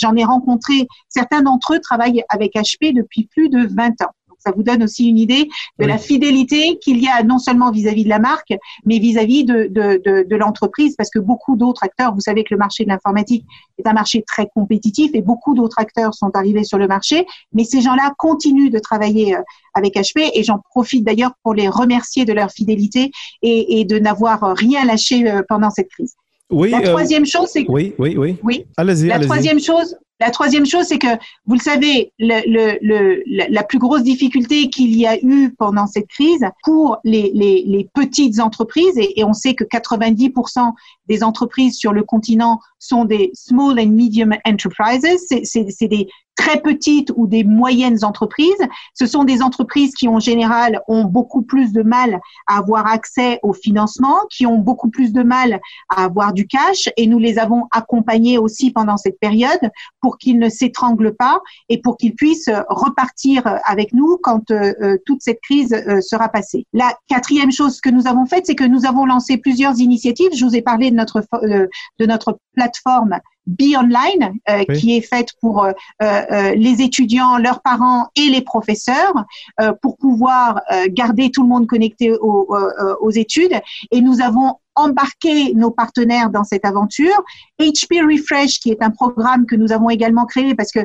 [0.00, 4.14] J'en ai rencontré, certains d'entre eux travaillent avec HP depuis plus de 20 ans
[4.48, 8.04] ça vous donne aussi une idée de la fidélité qu'il y a non seulement vis-à-vis
[8.04, 8.54] de la marque,
[8.86, 12.54] mais vis-à-vis de, de, de, de l'entreprise, parce que beaucoup d'autres acteurs, vous savez que
[12.54, 13.44] le marché de l'informatique
[13.78, 17.64] est un marché très compétitif et beaucoup d'autres acteurs sont arrivés sur le marché, mais
[17.64, 19.42] ces gens-là continuent de travailler euh,
[19.74, 23.10] avec HP et j'en profite d'ailleurs pour les remercier de leur fidélité
[23.42, 26.14] et, et de n'avoir rien lâché euh, pendant cette crise.
[26.50, 27.70] Oui, la troisième chose, c'est que...
[27.70, 28.38] Oui, oui, oui.
[28.42, 28.64] Oui.
[28.78, 33.22] Allez-y, La troisième chose, la troisième chose, c'est que vous le savez, le, le, le,
[33.26, 37.88] la plus grosse difficulté qu'il y a eu pendant cette crise pour les, les, les
[37.94, 40.72] petites entreprises, et, et on sait que 90%
[41.06, 45.06] des entreprises sur le continent sont des small and medium enterprises,
[45.44, 48.64] c'est des très petites ou des moyennes entreprises.
[48.94, 53.40] Ce sont des entreprises qui, en général, ont beaucoup plus de mal à avoir accès
[53.42, 57.38] au financement, qui ont beaucoup plus de mal à avoir du cash, et nous les
[57.38, 59.60] avons accompagnés aussi pendant cette période
[60.00, 64.96] pour qu'ils ne s'étranglent pas et pour qu'ils puissent repartir avec nous quand euh, euh,
[65.04, 66.66] toute cette crise euh, sera passée.
[66.72, 70.30] La quatrième chose que nous avons faite, c'est que nous avons lancé plusieurs initiatives.
[70.34, 71.66] Je vous ai parlé de notre euh,
[71.98, 74.78] de notre plateforme Be Online, euh, Oui.
[74.78, 79.14] qui est faite pour euh, euh, les étudiants, leurs parents et les professeurs,
[79.60, 83.58] euh, pour pouvoir euh, garder tout le monde connecté aux études.
[83.90, 87.24] Et nous avons embarqué nos partenaires dans cette aventure.
[87.58, 90.80] HP Refresh, qui est un programme que nous avons également créé parce que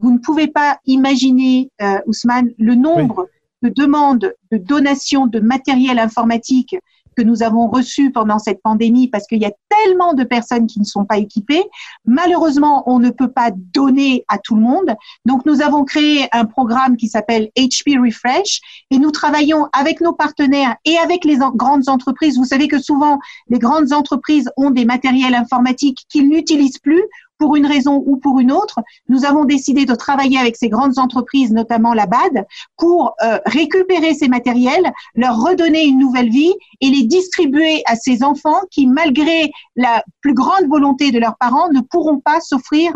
[0.00, 3.28] vous ne pouvez pas imaginer, euh, Ousmane, le nombre
[3.62, 6.76] de demandes de donations de matériel informatique
[7.18, 10.78] que nous avons reçu pendant cette pandémie parce qu'il y a tellement de personnes qui
[10.78, 11.64] ne sont pas équipées.
[12.04, 14.94] Malheureusement, on ne peut pas donner à tout le monde.
[15.24, 18.60] Donc, nous avons créé un programme qui s'appelle HP Refresh
[18.92, 22.38] et nous travaillons avec nos partenaires et avec les grandes entreprises.
[22.38, 27.02] Vous savez que souvent, les grandes entreprises ont des matériels informatiques qu'ils n'utilisent plus
[27.38, 28.80] pour une raison ou pour une autre.
[29.08, 32.46] Nous avons décidé de travailler avec ces grandes entreprises, notamment la BAD,
[32.76, 38.22] pour euh, récupérer ces matériels, leur redonner une nouvelle vie et les distribuer à ces
[38.22, 42.92] enfants qui, malgré la plus grande volonté de leurs parents, ne pourront pas s'offrir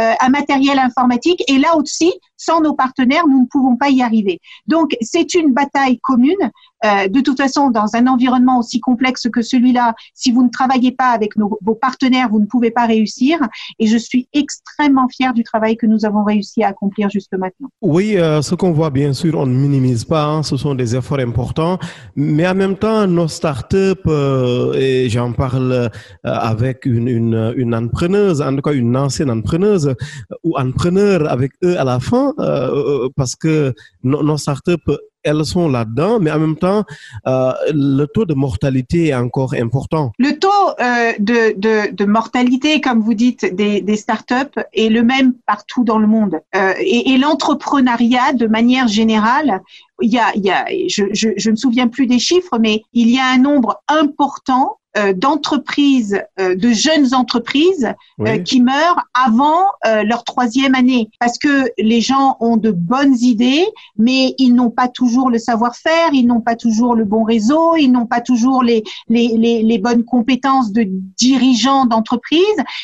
[0.00, 1.42] euh, un matériel informatique.
[1.48, 4.40] Et là aussi, sans nos partenaires, nous ne pouvons pas y arriver.
[4.66, 6.34] Donc, c'est une bataille commune.
[6.84, 10.92] Euh, de toute façon, dans un environnement aussi complexe que celui-là, si vous ne travaillez
[10.92, 13.38] pas avec nos, vos partenaires, vous ne pouvez pas réussir.
[13.78, 17.68] Et je suis extrêmement fière du travail que nous avons réussi à accomplir jusque maintenant.
[17.80, 20.94] Oui, euh, ce qu'on voit, bien sûr, on ne minimise pas, hein, ce sont des
[20.94, 21.78] efforts importants,
[22.14, 25.90] mais en même temps, nos startups, euh, et j'en parle
[26.24, 29.94] avec une, une, entrepreneuse, en tout cas une ancienne entrepreneuse,
[30.44, 34.92] ou entrepreneur avec eux à la fin, euh, euh, parce que nos, startups,
[35.26, 36.84] elles sont là-dedans, mais en même temps,
[37.26, 40.12] euh, le taux de mortalité est encore important.
[40.18, 40.48] Le taux
[40.80, 46.40] euh, de, mortalité, comme vous dites, des, startups est le même partout dans le monde.
[46.54, 49.60] Euh, et l'entrepreneuriat, de manière générale,
[50.00, 50.32] il y a,
[50.88, 54.85] je, ne me souviens plus des chiffres, mais il y a un nombre important euh,
[55.12, 58.30] d'entreprises, euh, de jeunes entreprises Oui.
[58.30, 63.16] euh, qui meurent avant euh, leur troisième année parce que les gens ont de bonnes
[63.20, 63.66] idées,
[63.98, 67.90] mais ils n'ont pas toujours le savoir-faire, ils n'ont pas toujours le bon réseau, ils
[67.90, 70.86] n'ont pas toujours les, les, les, les bonnes compétences de
[71.18, 72.40] dirigeants d'entreprise.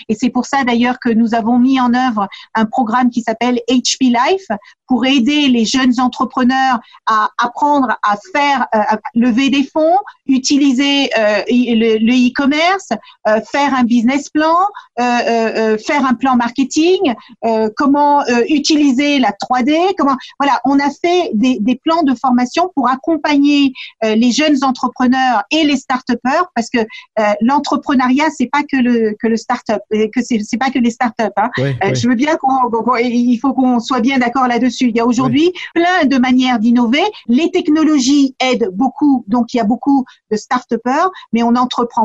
[0.09, 3.61] Et c'est pour ça d'ailleurs que nous avons mis en œuvre un programme qui s'appelle
[3.68, 4.46] HP Life
[4.87, 9.96] pour aider les jeunes entrepreneurs à apprendre à faire, euh, à lever des fonds,
[10.27, 12.88] utiliser euh, le le e-commerce,
[13.28, 14.56] euh, faire un business plan,
[15.00, 20.60] euh, euh, euh, faire un plan marketing, euh, comment euh, utiliser la 3D, comment voilà,
[20.64, 23.72] on a fait des, des plans de formation pour accompagner
[24.04, 29.14] euh, les jeunes entrepreneurs et les start-upers parce que euh, l'entrepreneuriat c'est pas que le
[29.20, 31.32] que le start-up, que c'est c'est pas que les start-up.
[31.36, 31.50] Hein.
[31.58, 31.94] Oui, oui.
[31.94, 34.88] Je veux bien qu'on, qu'on- il faut qu'on soit bien d'accord là-dessus.
[34.88, 37.02] Il y a aujourd'hui plein de manières d'innover.
[37.28, 41.54] Les technologies aident beaucoup, donc il y a beaucoup de start-upers, mais on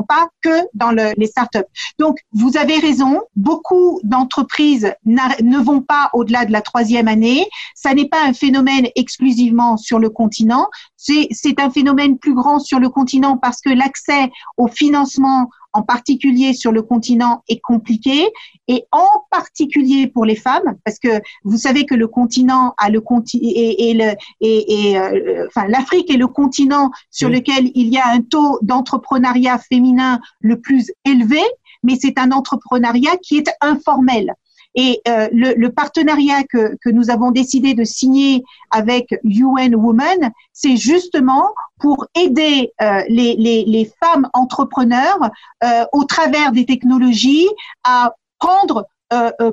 [0.07, 1.65] pas que dans le, les start-up.
[1.99, 7.47] Donc vous avez raison, beaucoup d'entreprises ne vont pas au-delà de la troisième année.
[7.75, 10.67] Ça n'est pas un phénomène exclusivement sur le continent.
[10.95, 16.53] C'est un phénomène plus grand sur le continent parce que l'accès au financement en particulier
[16.53, 18.27] sur le continent est compliqué
[18.67, 23.01] et en particulier pour les femmes parce que vous savez que le continent a le
[23.01, 27.35] conti et, et le et, et euh, enfin l'Afrique est le continent sur Oui.
[27.35, 31.41] lequel il y a un taux d'entrepreneuriat féminin le plus élevé
[31.83, 34.33] mais c'est un entrepreneuriat qui est informel
[34.77, 41.49] et euh, le, partenariat que, nous avons décidé de signer avec UN Women, c'est justement
[41.79, 45.31] pour aider euh, les, femmes entrepreneurs
[45.63, 47.49] euh, au travers des technologies
[47.83, 48.85] à prendre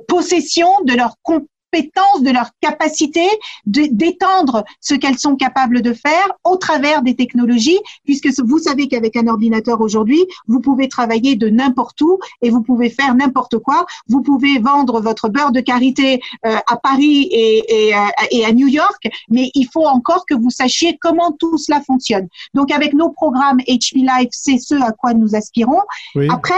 [0.08, 1.16] possession de leurs
[1.82, 3.26] de leur capacité
[3.66, 9.16] d'étendre ce qu'elles sont capables de faire au travers des technologies, puisque vous savez qu'avec
[9.16, 13.86] un ordinateur aujourd'hui, vous pouvez travailler de n'importe où et vous pouvez faire n'importe quoi.
[14.08, 17.98] Vous pouvez vendre votre beurre de karité euh, à Paris et, et, euh,
[18.30, 22.28] et à New York, mais il faut encore que vous sachiez comment tout cela fonctionne.
[22.54, 25.80] Donc avec nos programmes HP Life, c'est ce à quoi nous aspirons.
[26.30, 26.54] Après,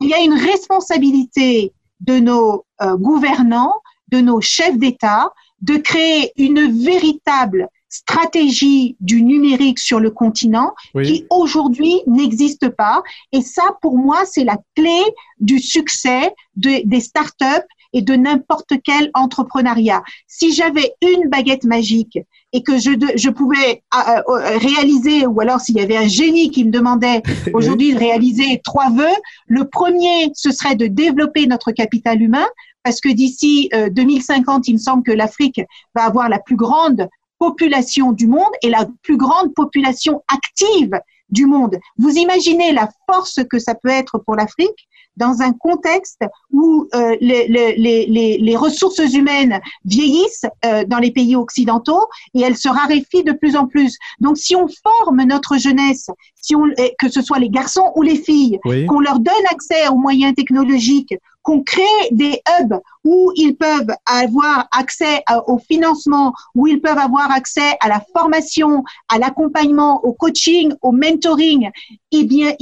[0.00, 3.74] il y a une responsabilité de nos euh, gouvernants,
[4.08, 5.30] de nos chefs d'État,
[5.60, 10.74] de créer une véritable stratégie du numérique sur le continent
[11.04, 13.02] qui aujourd'hui n'existe pas.
[13.32, 15.00] Et ça, pour moi, c'est la clé
[15.38, 20.02] du succès de, des startups et de n'importe quel entrepreneuriat.
[20.26, 22.18] Si j'avais une baguette magique
[22.52, 26.50] et que je, je pouvais euh, euh, réaliser, ou alors s'il y avait un génie
[26.50, 27.22] qui me demandait
[27.54, 32.46] aujourd'hui de réaliser trois vœux, le premier, ce serait de développer notre capital humain,
[32.84, 35.60] parce que d'ici 2050, euh, il me semble que l'Afrique
[35.94, 37.08] va avoir la plus grande
[37.38, 40.92] population du monde et la plus grande population active
[41.30, 41.78] du monde.
[41.98, 46.22] Vous imaginez la force que ça peut être pour l'Afrique dans un contexte
[46.52, 52.40] où euh, les, les, les, les, ressources humaines vieillissent euh, dans les pays occidentaux et
[52.40, 53.96] elles se raréfient de plus en plus.
[54.20, 56.64] Donc, si on forme notre jeunesse, si on,
[56.98, 61.14] que ce soit les garçons ou les filles, qu'on leur donne accès aux moyens technologiques,
[61.44, 67.30] qu'on crée des hubs où ils peuvent avoir accès au financement, où ils peuvent avoir
[67.30, 71.70] accès à la formation, à l'accompagnement, au coaching, au mentoring,
[72.10, 72.54] eh bien,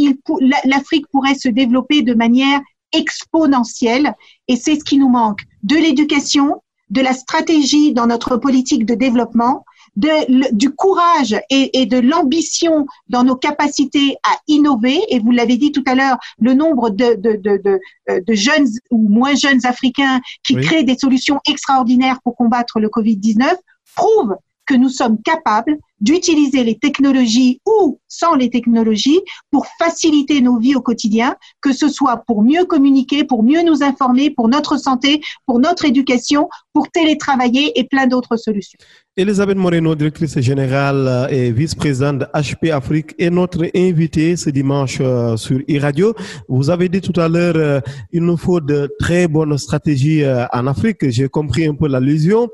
[0.65, 2.61] l'Afrique pourrait se développer de manière
[2.93, 4.15] exponentielle.
[4.49, 5.43] Et c'est ce qui nous manque.
[5.63, 6.61] De l'éducation,
[6.91, 9.65] de la stratégie dans notre politique de développement,
[9.97, 15.01] de, du courage et, et de l'ambition dans nos capacités à innover.
[15.09, 17.81] Et vous l'avez dit tout à l'heure, le nombre de, de, de,
[18.11, 22.89] euh, de, jeunes ou moins jeunes Africains qui créent des solutions extraordinaires pour combattre le
[22.89, 23.55] Covid-19
[23.95, 24.37] prouve
[24.73, 29.21] que nous sommes capables d'utiliser les technologies ou sans les technologies
[29.51, 33.83] pour faciliter nos vies au quotidien, que ce soit pour mieux communiquer, pour mieux nous
[33.83, 38.79] informer, pour notre santé, pour notre éducation, pour télétravailler et plein d'autres solutions.
[39.17, 45.37] Elisabeth Moreno, directrice générale et vice-présidente de HP Afrique, est notre invitée ce dimanche euh,
[45.37, 46.15] sur e-radio.
[46.49, 50.47] Vous avez dit tout à l'heure, euh, il nous faut de très bonnes stratégies euh,
[50.53, 51.11] en Afrique.
[51.11, 52.49] J'ai compris un peu l'allusion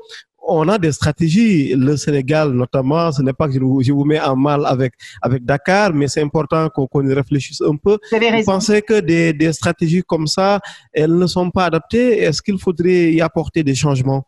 [0.49, 1.73] on a des stratégies.
[1.75, 5.93] Le Sénégal, notamment, ce n'est pas que je vous, mets en mal avec, avec Dakar,
[5.93, 7.97] mais c'est important qu'on y réfléchisse un peu.
[8.11, 10.59] Vous, pensez que des, des stratégies comme ça,
[10.93, 12.19] elles ne sont pas adaptées?
[12.19, 14.23] Est-ce qu'il faudrait y apporter des changements?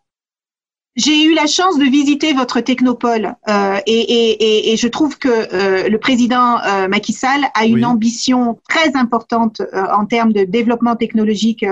[0.97, 5.29] J'ai eu la chance de visiter votre technopole euh, et, et, et, je trouve que
[5.29, 10.97] euh, le président euh, Macky Sall a une ambition très importante en termes de développement
[10.97, 11.65] technologique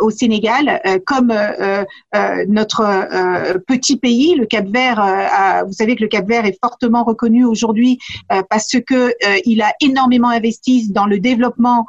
[0.00, 1.84] au Sénégal, euh, comme euh,
[2.46, 2.82] notre
[3.66, 5.64] petit pays, le Cap Vert.
[5.66, 7.98] vous savez que le Cap Vert est fortement reconnu aujourd'hui
[8.48, 9.12] parce que
[9.44, 11.86] il a énormément investi dans le développement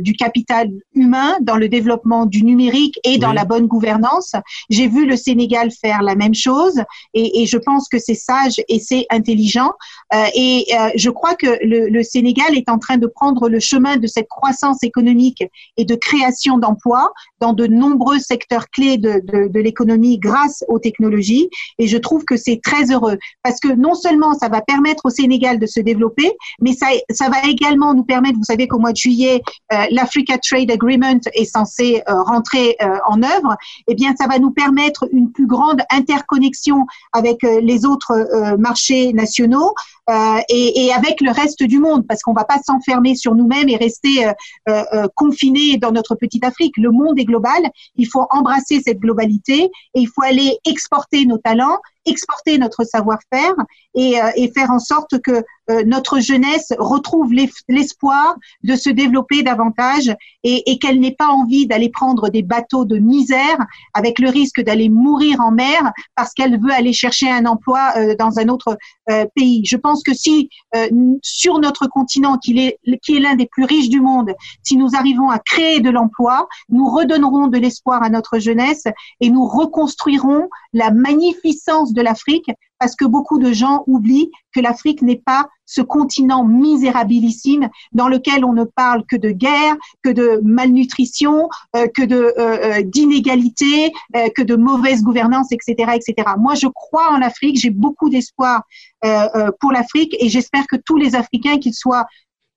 [0.00, 4.32] du capital humain, dans le développement du numérique et dans la bonne gouvernance.
[4.70, 6.80] J'ai vu le Sénégal faire la même chose
[7.14, 9.72] et, et je pense que c'est sage et c'est intelligent.
[10.34, 14.06] et je crois que le, le Sénégal est en train de prendre le chemin de
[14.06, 15.42] cette croissance économique
[15.76, 16.83] et de création d'emplois
[17.40, 21.48] dans de nombreux secteurs clés de, de, l'économie grâce aux technologies.
[21.78, 25.10] Et je trouve que c'est très heureux parce que non seulement ça va permettre au
[25.10, 28.92] Sénégal de se développer, mais ça, ça va également nous permettre, vous savez qu'au mois
[28.92, 33.56] de juillet, euh, l'Africa Trade Agreement est censé euh, rentrer euh, en œuvre.
[33.88, 39.74] Eh bien, ça va nous permettre une plus grande interconnexion avec les autres marchés nationaux
[40.48, 44.30] et, avec le reste du monde parce qu'on va pas s'enfermer sur nous-mêmes et rester
[45.14, 47.62] confinés dans notre petite Afrique le monde est global,
[47.96, 53.54] il faut embrasser cette globalité et il faut aller exporter nos talents, exporter notre savoir-faire
[53.94, 57.32] et, euh, et, faire en sorte que euh, notre jeunesse retrouve
[57.68, 62.84] l'espoir de se développer davantage et, et qu'elle n'ait pas envie d'aller prendre des bateaux
[62.84, 63.58] de misère
[63.94, 68.14] avec le risque d'aller mourir en mer parce qu'elle veut aller chercher un emploi euh,
[68.18, 68.76] dans un autre
[69.36, 69.62] pays.
[69.66, 70.48] Je pense que si
[71.22, 74.32] sur notre continent, qui est, qui est l'un des plus riches du monde,
[74.62, 78.84] si nous arrivons à créer de l'emploi, nous redonnerons de l'espoir à notre jeunesse
[79.20, 82.50] et nous reconstruirons la magnificence de l'Afrique
[82.84, 88.44] parce que beaucoup de gens oublient que l'Afrique n'est pas ce continent misérabilissime dans lequel
[88.44, 93.90] on ne parle que de guerre, que de malnutrition, euh, que de euh, euh, d'inégalité,
[94.36, 96.28] que de mauvaise gouvernance, etc., etc.
[96.38, 98.64] Moi, je crois en l'Afrique, j'ai beaucoup d'espoir
[99.60, 102.06] pour l'Afrique et j'espère que tous les Africains, qu'ils soient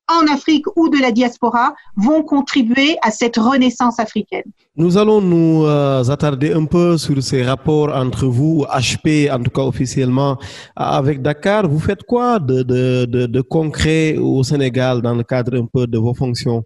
[0.08, 4.44] en Afrique ou de la diaspora vont contribuer à cette renaissance africaine.
[4.76, 9.52] Nous allons nous euh, attarder un peu sur ces rapports entre vous, HP, en tout
[9.52, 10.38] cas officiellement,
[10.76, 11.68] avec Dakar.
[11.68, 15.88] Vous faites quoi de, de, de, de concret au Sénégal dans le cadre un peu
[15.88, 16.64] de vos fonctions?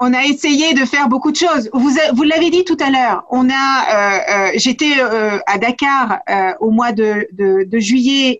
[0.00, 1.68] On a essayé de faire beaucoup de choses.
[1.72, 3.24] Vous, vous l'avez dit tout à l'heure.
[3.30, 6.20] On a, euh, euh, j'étais euh, à Dakar
[6.60, 8.38] au mois de, de, de juillet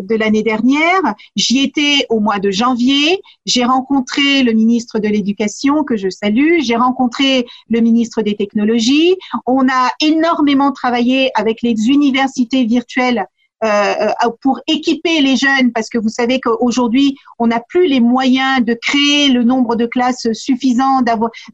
[0.00, 1.14] de l'année dernière.
[1.36, 3.20] J'y étais au mois de janvier.
[3.46, 6.60] J'ai rencontré le ministre de l'Éducation, que je salue.
[6.60, 9.16] J'ai rencontré le ministre des Technologies.
[9.46, 13.26] On a énormément travaillé avec les universités virtuelles
[13.62, 13.94] euh,
[14.24, 18.64] euh, pour équiper les jeunes, parce que vous savez qu'aujourd'hui, on n'a plus les moyens
[18.64, 21.02] de créer le nombre de classes suffisant,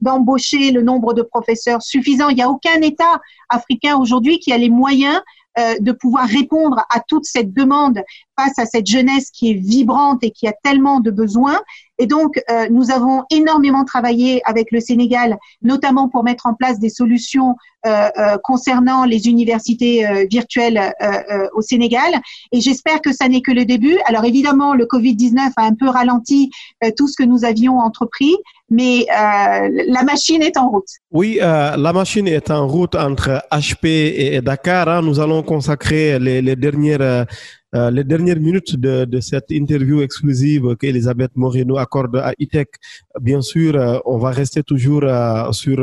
[0.01, 2.28] d'embaucher le nombre de professeurs suffisant.
[2.28, 6.84] Il n'y a aucun État africain aujourd'hui qui a les moyens euh, de pouvoir répondre
[6.90, 8.02] à toute cette demande
[8.39, 11.61] face à cette jeunesse qui est vibrante et qui a tellement de besoins.
[11.99, 16.78] Et donc, euh, nous avons énormément travaillé avec le Sénégal, notamment pour mettre en place
[16.78, 17.57] des solutions
[17.87, 20.93] euh, euh concernant les universités virtuelles
[21.55, 22.20] au Sénégal.
[22.53, 23.97] Et j'espère que ça n'est que le début.
[24.07, 26.51] Alors évidemment, le Covid-19 a un peu ralenti
[26.97, 28.34] tout ce que nous avions entrepris,
[28.68, 30.89] mais la machine est en route.
[31.12, 34.89] Oui, la machine est en route entre HP et Dakar.
[34.89, 35.03] Hein.
[35.03, 37.26] Nous allons consacrer les dernières
[37.75, 42.69] euh, les dernières minutes de, cette interview exclusive qu'Elisabeth Moreno accorde à ITEC,
[43.21, 45.77] bien sûr, euh, on va rester toujours euh, sur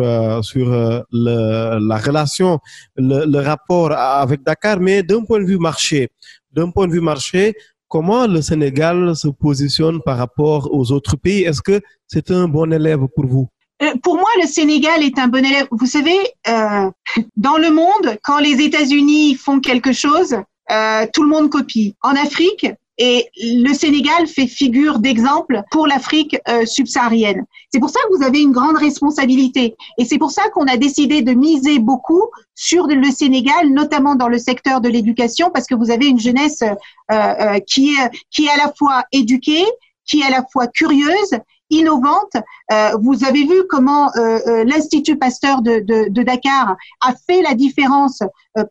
[0.44, 0.70] sur
[1.12, 2.60] la relation,
[2.96, 6.10] le, le rapport avec Dakar, mais d'un point de vue marché,
[6.54, 7.54] d'un point de vue marché,
[7.90, 11.44] comment le Sénégal se positionne par rapport aux autres pays?
[11.44, 13.48] Est-ce que c'est un bon élève pour vous?
[14.02, 15.68] Pour moi, le Sénégal est un bon élève.
[15.72, 16.18] Vous savez,
[17.36, 20.34] dans le monde, quand les États-Unis font quelque chose,
[20.72, 21.96] euh, tout le monde copie.
[22.02, 22.68] En Afrique,
[23.00, 27.44] et le Sénégal fait figure d'exemple pour l'Afrique euh, subsaharienne.
[27.72, 29.76] C'est pour ça que vous avez une grande responsabilité.
[29.98, 34.28] Et c'est pour ça qu'on a décidé de miser beaucoup sur le Sénégal, notamment dans
[34.28, 36.76] le secteur de l'éducation, parce que vous avez une jeunesse euh,
[37.12, 39.66] euh qui, est, qui est à la fois éduquée,
[40.06, 41.34] qui est à la fois curieuse
[41.74, 42.34] innovante.
[42.72, 47.42] Euh, vous avez vu comment euh, euh, l'Institut Pasteur de, de, de, Dakar a fait
[47.42, 48.20] la différence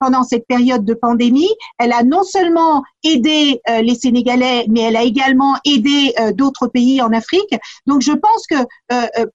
[0.01, 1.51] pendant cette période de pandémie.
[1.79, 7.13] Elle a non seulement aidé les Sénégalais, mais elle a également aidé d'autres pays en
[7.13, 7.53] Afrique.
[7.87, 8.55] Donc je pense que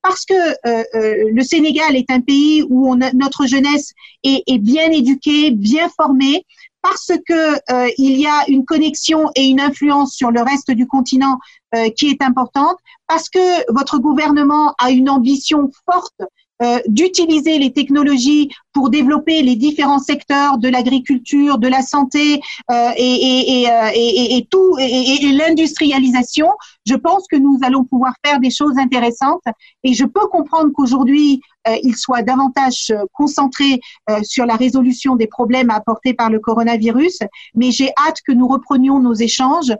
[0.02, 3.92] parce que le Sénégal est un pays où on a, notre jeunesse
[4.24, 6.46] est, est bien éduquée, bien formée,
[6.90, 10.88] parce que euh, il y a une connexion et une influence sur le reste du
[10.88, 11.38] continent
[11.76, 12.78] euh, qui est importante,
[13.08, 16.22] parce que votre gouvernement a une ambition forte
[16.64, 22.76] euh, d'utiliser les technologies pour développer les différents secteurs de l'agriculture, de la santé euh,
[22.76, 26.50] euh, et, tout et, l'industrialisation,
[26.86, 29.42] je pense que nous allons pouvoir faire des choses intéressantes.
[29.84, 31.42] Et je peux comprendre qu'aujourd'hui
[31.84, 33.82] il soit davantage concentré
[34.24, 37.20] sur la résolution des problèmes apportés par le coronavirus,
[37.56, 39.74] mais j'ai hâte que nous reprenions nos échanges,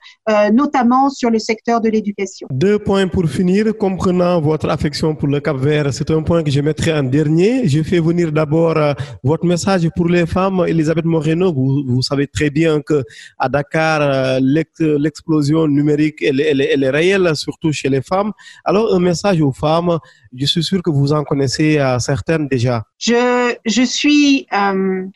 [0.52, 2.46] notamment sur le secteur de l'éducation.
[2.52, 3.78] Deux points pour finir.
[3.78, 7.70] Comprenant votre affection pour le Cap Vert, c'est un point que je mettrai en dernier.
[7.70, 10.64] Je fais venir d'abord euh, votre message pour les femmes.
[10.68, 13.04] Elisabeth Moreno, vous, savez très bien que
[13.38, 18.32] à Dakar, euh, l'explosion numérique, elle, est réelle, surtout chez les femmes.
[18.64, 19.98] Alors, un message aux femmes,
[20.36, 22.84] je suis sûr que vous en connaissez euh, certaines déjà.
[23.00, 24.48] Je, suis,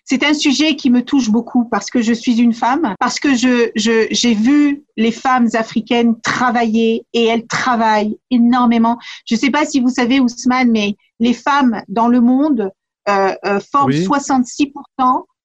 [0.06, 3.30] c'est un sujet qui me touche beaucoup parce que je suis une femme, parce que
[3.36, 8.98] j'ai vu les femmes africaines travailler et elles travaillent énormément.
[9.26, 12.72] Je ne sais pas si vous savez, Ousmane, mais les femmes dans le monde
[13.10, 14.72] euh, euh, forment 66%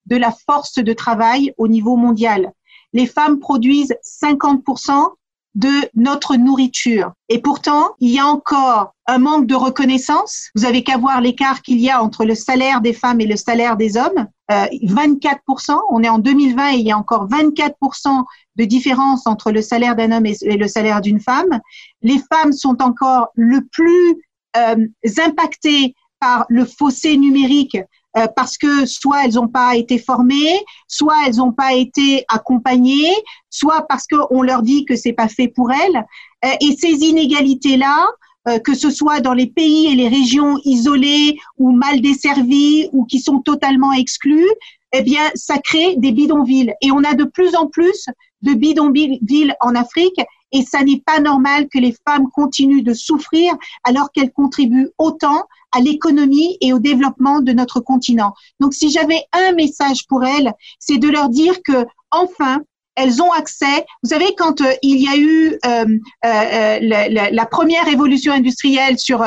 [0.07, 2.53] de la force de travail au niveau mondial.
[2.93, 5.13] Les femmes produisent 50%
[5.57, 7.13] de notre nourriture.
[7.31, 10.51] Et pourtant, il y a encore un manque de reconnaissance.
[10.55, 13.37] Vous avez qu'à voir l'écart qu'il y a entre le salaire des femmes et le
[13.37, 14.27] salaire des hommes.
[14.51, 18.25] Euh, 24%, on est en 2020 et il y a encore 24%
[18.57, 21.61] de différence entre le salaire d'un homme et, le salaire d'une femme.
[22.03, 24.23] Les femmes sont encore le plus
[24.59, 24.87] euh,
[25.25, 27.79] impactées par le fossé numérique
[28.17, 33.13] euh, parce que soit elles n'ont pas été formées, soit elles n'ont pas été accompagnées,
[33.51, 36.05] soit parce qu'on leur dit que c'est pas fait pour elles.
[36.45, 38.07] Euh, et ces inégalités-là,
[38.49, 43.05] euh, que ce soit dans les pays et les régions isolées ou mal desservies ou
[43.05, 44.51] qui sont totalement exclues,
[44.93, 46.73] eh bien, ça crée des bidonvilles.
[46.81, 48.07] Et on a de plus en plus
[48.41, 50.21] de bidonvilles en Afrique
[50.53, 53.55] et ça n'est pas normal que les femmes continuent de souffrir
[53.85, 58.33] alors qu'elles contribuent autant à l'économie et au développement de notre continent.
[58.61, 62.63] Donc, si j'avais un message pour elles, c'est de leur dire que, enfin,
[62.97, 63.85] elles ont accès.
[64.03, 65.85] Vous savez, quand euh, il y a eu euh,
[66.25, 69.25] euh, la, la, première révolution industrielle sur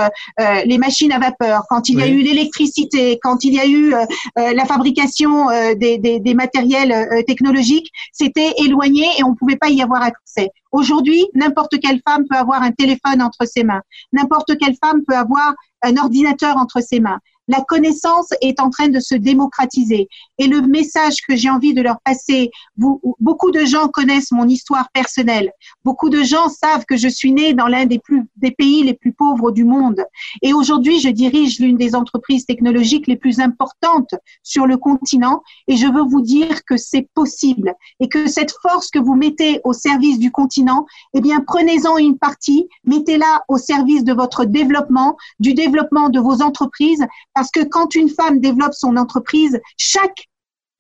[0.66, 3.94] les machines à vapeur, quand il y a eu l'électricité, quand il y a eu
[4.36, 5.48] la fabrication
[5.78, 10.50] des, des, des, matériels technologiques, c'était éloigné et on ne pouvait pas y avoir accès.
[10.72, 13.82] Aujourd'hui, n'importe quelle femme peut avoir un téléphone entre ses mains.
[14.12, 18.88] N'importe quelle femme peut avoir un ordinateur entre ses mains la connaissance est en train
[18.88, 20.08] de se démocratiser.
[20.38, 24.90] Et le message que j'ai envie de leur passer, beaucoup de gens connaissent mon histoire
[24.94, 25.52] personnelle.
[25.84, 29.52] Beaucoup de gens savent que je suis née dans l'un des pays les plus pauvres
[29.52, 30.06] du monde.
[30.44, 35.42] Et aujourd'hui, je dirige l'une des entreprises technologiques les plus importantes sur le continent.
[35.68, 39.60] Et je veux vous dire que c'est possible et que cette force que vous mettez
[39.64, 40.86] au service du continent,
[41.16, 46.44] eh bien, prenez-en une partie, mettez-la au service de votre développement, du développement de vos
[46.44, 47.04] entreprises
[47.40, 50.28] parce que quand une femme développe son entreprise, chaque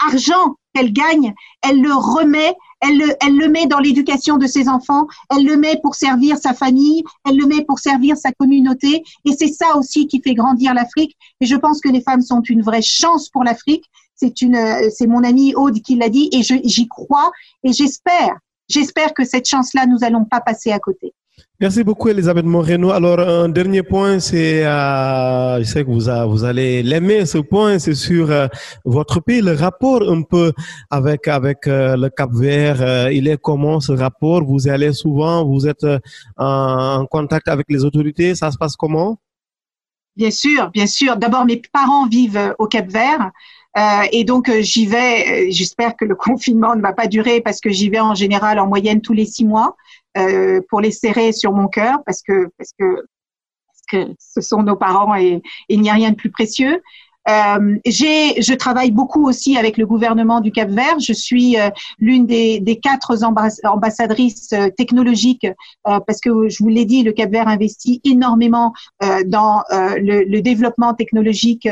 [0.05, 5.45] argent qu'elle gagne, elle le remet, elle le, met dans l'éducation de ses enfants, elle
[5.45, 9.05] le met pour servir sa famille, elle le met pour servir sa communauté.
[9.23, 11.15] Et c'est ça aussi qui fait grandir l'Afrique.
[11.39, 13.85] Et je pense que les femmes sont une vraie chance pour l'Afrique.
[14.15, 14.59] C'est une,
[14.93, 17.31] c'est mon amie Aude qui l'a dit et j'y crois
[17.63, 18.35] et j'espère,
[18.67, 21.13] j'espère que cette chance-là, nous allons pas passer à côté.
[21.61, 22.91] Merci beaucoup, Elisabeth Moreno.
[22.91, 27.79] Alors, un dernier point, c'est, euh, je sais que vous, vous allez l'aimer, ce point,
[27.79, 28.47] c'est sur euh,
[28.85, 30.53] votre pays, le rapport un peu
[30.89, 33.11] avec, avec euh, le Cap Vert.
[33.11, 34.45] il est comment ce rapport?
[34.45, 35.85] Vous y allez souvent Vous êtes
[36.37, 39.17] en contact avec les autorités Ça se passe comment?
[40.15, 41.17] Bien sûr, bien sûr.
[41.17, 43.31] D'abord, mes parents vivent au Cap Vert.
[44.13, 45.51] et donc j'y vais.
[45.51, 48.67] J'espère que le confinement ne va pas durer parce que j'y vais en général en
[48.67, 49.75] moyenne tous les six mois.
[50.17, 53.05] Euh, pour les serrer sur mon cœur parce que parce que
[53.67, 56.81] parce que ce sont nos parents et il n'y a rien de plus précieux.
[57.27, 60.99] Euh, je travaille beaucoup aussi avec le gouvernement du Cap Vert.
[60.99, 63.23] Je suis euh, l'une des, quatre
[63.65, 68.73] ambassadrices euh, technologiques euh, parce que je vous l'ai dit, le Cap Vert investit énormément
[69.25, 71.67] dans le, développement technologique,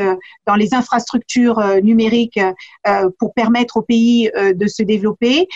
[0.46, 2.40] dans les infrastructures numériques
[3.18, 5.48] pour permettre au pays de se développer.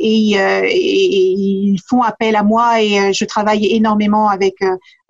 [0.00, 4.56] Et, ils font appel à moi et je travaille énormément avec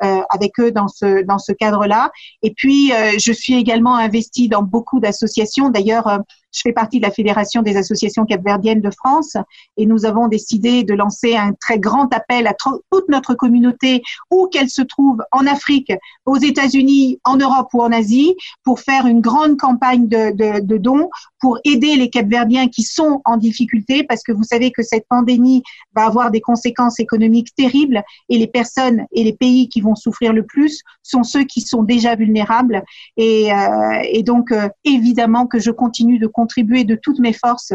[0.00, 2.10] avec eux dans ce dans ce cadre-là.
[2.42, 5.70] Et puis, euh, je suis également investie dans beaucoup d'associations.
[5.70, 6.18] D'ailleurs, euh,
[6.52, 9.36] je fais partie de la Fédération des associations capverdiennes de France
[9.76, 14.48] et nous avons décidé de lancer un très grand appel à toute notre communauté, où
[14.48, 15.92] qu'elle se trouve, en Afrique,
[16.26, 18.34] aux États-Unis, en Europe ou en Asie,
[18.64, 21.08] pour faire une grande campagne de, dons
[21.40, 25.62] pour aider les capverdiens qui sont en difficulté, parce que vous savez que cette pandémie
[25.94, 30.32] va avoir des conséquences économiques terribles et les personnes et les pays qui vont souffrir
[30.32, 32.82] le plus sont ceux qui sont déjà vulnérables.
[33.16, 37.72] Et, euh, donc, euh, évidemment que je continue de contribuer de toutes mes forces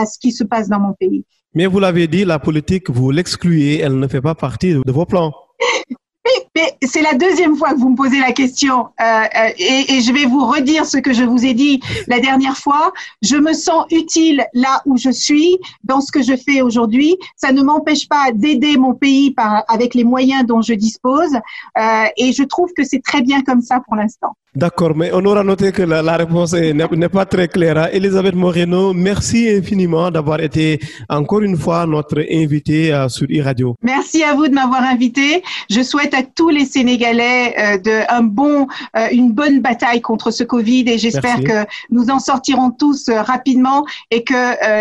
[0.00, 1.24] à ce qui se passe dans mon pays.
[1.56, 5.06] Mais vous l'avez dit, la politique, vous l'excluez, elle ne fait pas partie de vos
[5.06, 5.32] plans.
[6.56, 10.00] Mais c'est la deuxième fois que vous me posez la question euh, euh, et, et,
[10.00, 12.92] je vais vous redire ce que je vous ai dit la dernière fois.
[13.22, 17.16] Je me sens utile là où je suis, dans ce que je fais aujourd'hui.
[17.36, 21.34] Ça ne m'empêche pas d'aider mon pays par, avec les moyens dont je dispose
[21.78, 24.34] euh, et je trouve que c'est très bien comme ça pour l'instant.
[24.56, 27.88] D'accord, mais on aura noté que la, la réponse n'est pas très claire.
[27.92, 30.78] Elisabeth Moreno, merci infiniment d'avoir été
[31.08, 33.74] encore une fois notre invitée euh, sur e-radio.
[33.82, 35.42] Merci à vous de m'avoir invité.
[35.68, 40.30] Je souhaite à tous les Sénégalais euh, de, un bon, euh, une bonne bataille contre
[40.30, 44.34] ce Covid et j'espère que nous en sortirons tous euh, rapidement et que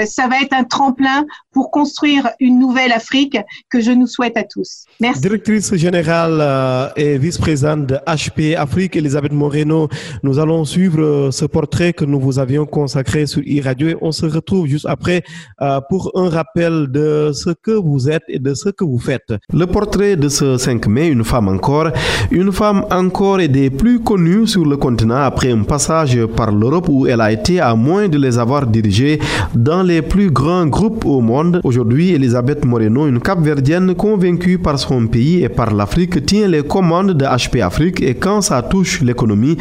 [0.05, 3.38] ça va être un tremplin pour construire une nouvelle Afrique
[3.69, 4.86] que je nous souhaite à tous.
[4.99, 5.21] Merci.
[5.21, 11.93] Directrice générale et vice-présidente de HP Afrique, Elisabeth Moreno nous allons suivre euh, ce portrait
[11.93, 15.24] que nous vous avions consacré sur e-radio et on se retrouve juste après
[15.61, 19.34] euh, pour un rappel de ce que vous êtes et de ce que vous faites.
[19.51, 21.89] Le portrait de ce 5 mai, une femme encore,
[22.32, 26.88] une femme encore et des plus connues sur le continent après un passage par l'Europe
[26.89, 29.20] où elle a été à moins de les avoir dirigées
[29.55, 31.61] dans les plus grands groupes au monde.
[31.64, 37.14] Aujourd'hui, Elisabeth Moreno, une capverdienne convaincue par son pays et par l'Afrique, tient les commandes
[37.14, 39.53] de HP Afrique et quand ça touche l'économie,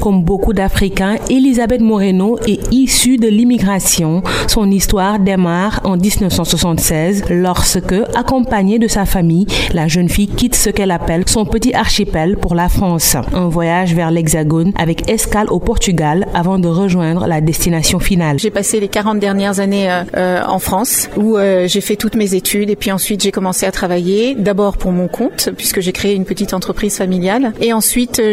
[0.00, 4.22] comme beaucoup d'Africains, Elisabeth Moreno est issue de l'immigration.
[4.48, 10.70] Son histoire démarre en 1976 lorsque, accompagnée de sa famille, la jeune fille quitte ce
[10.70, 13.16] qu'elle appelle son petit archipel pour la France.
[13.32, 18.38] Un voyage vers l'Hexagone avec escale au Portugal avant de rejoindre la destination finale.
[18.38, 22.14] J'ai passé les 40 dernières années euh, euh, en France où euh, j'ai fait toutes
[22.14, 25.92] mes études et puis ensuite j'ai commencé à travailler d'abord pour mon compte puisque j'ai
[25.92, 27.81] créé une petite entreprise familiale et Ensuite,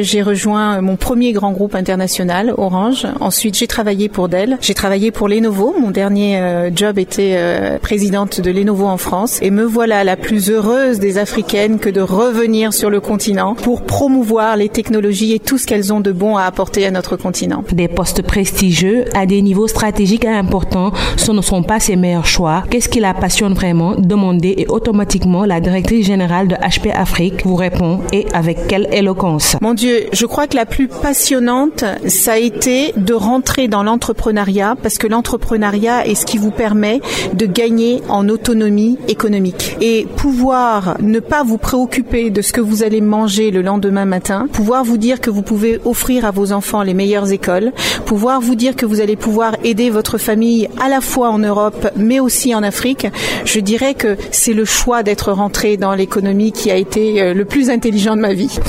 [0.02, 3.08] j'ai rejoint mon premier grand groupe international, Orange.
[3.20, 4.58] Ensuite, j'ai travaillé pour Dell.
[4.62, 5.76] J'ai travaillé pour Lenovo.
[5.80, 7.38] Mon dernier job était
[7.82, 9.39] présidente de Lenovo en France.
[9.41, 13.82] Et me voilà la plus heureuse des Africaines que de revenir sur le continent pour
[13.82, 17.64] promouvoir les technologies et tout ce qu'elles ont de bon à apporter à notre continent.
[17.72, 22.64] Des postes prestigieux à des niveaux stratégiques importants, ce ne sont pas ses meilleurs choix.
[22.70, 23.95] Qu'est-ce qui la passionne vraiment?
[23.97, 29.39] Demandez et automatiquement la directrice générale de HP Afrique vous répond et avec quelle éloquence?
[29.62, 34.76] Mon Dieu, je crois que la plus passionnante, ça a été de rentrer dans l'entrepreneuriat
[34.82, 37.02] parce que l'entrepreneuriat est ce qui vous permet
[37.34, 39.78] de gagner en autonomie économique.
[39.82, 44.48] Et pouvoir ne pas vous préoccuper de ce que vous allez manger le lendemain matin,
[44.52, 47.72] pouvoir vous dire que vous pouvez offrir à vos enfants les meilleures écoles,
[48.06, 51.88] pouvoir vous dire que vous allez pouvoir aider votre famille à la fois en Europe
[51.96, 53.08] mais aussi en Afrique,
[53.46, 57.46] je dirais que c'est le choix d'être rentré dans l'économie qui a été euh, le
[57.46, 58.60] plus intelligent de ma vie.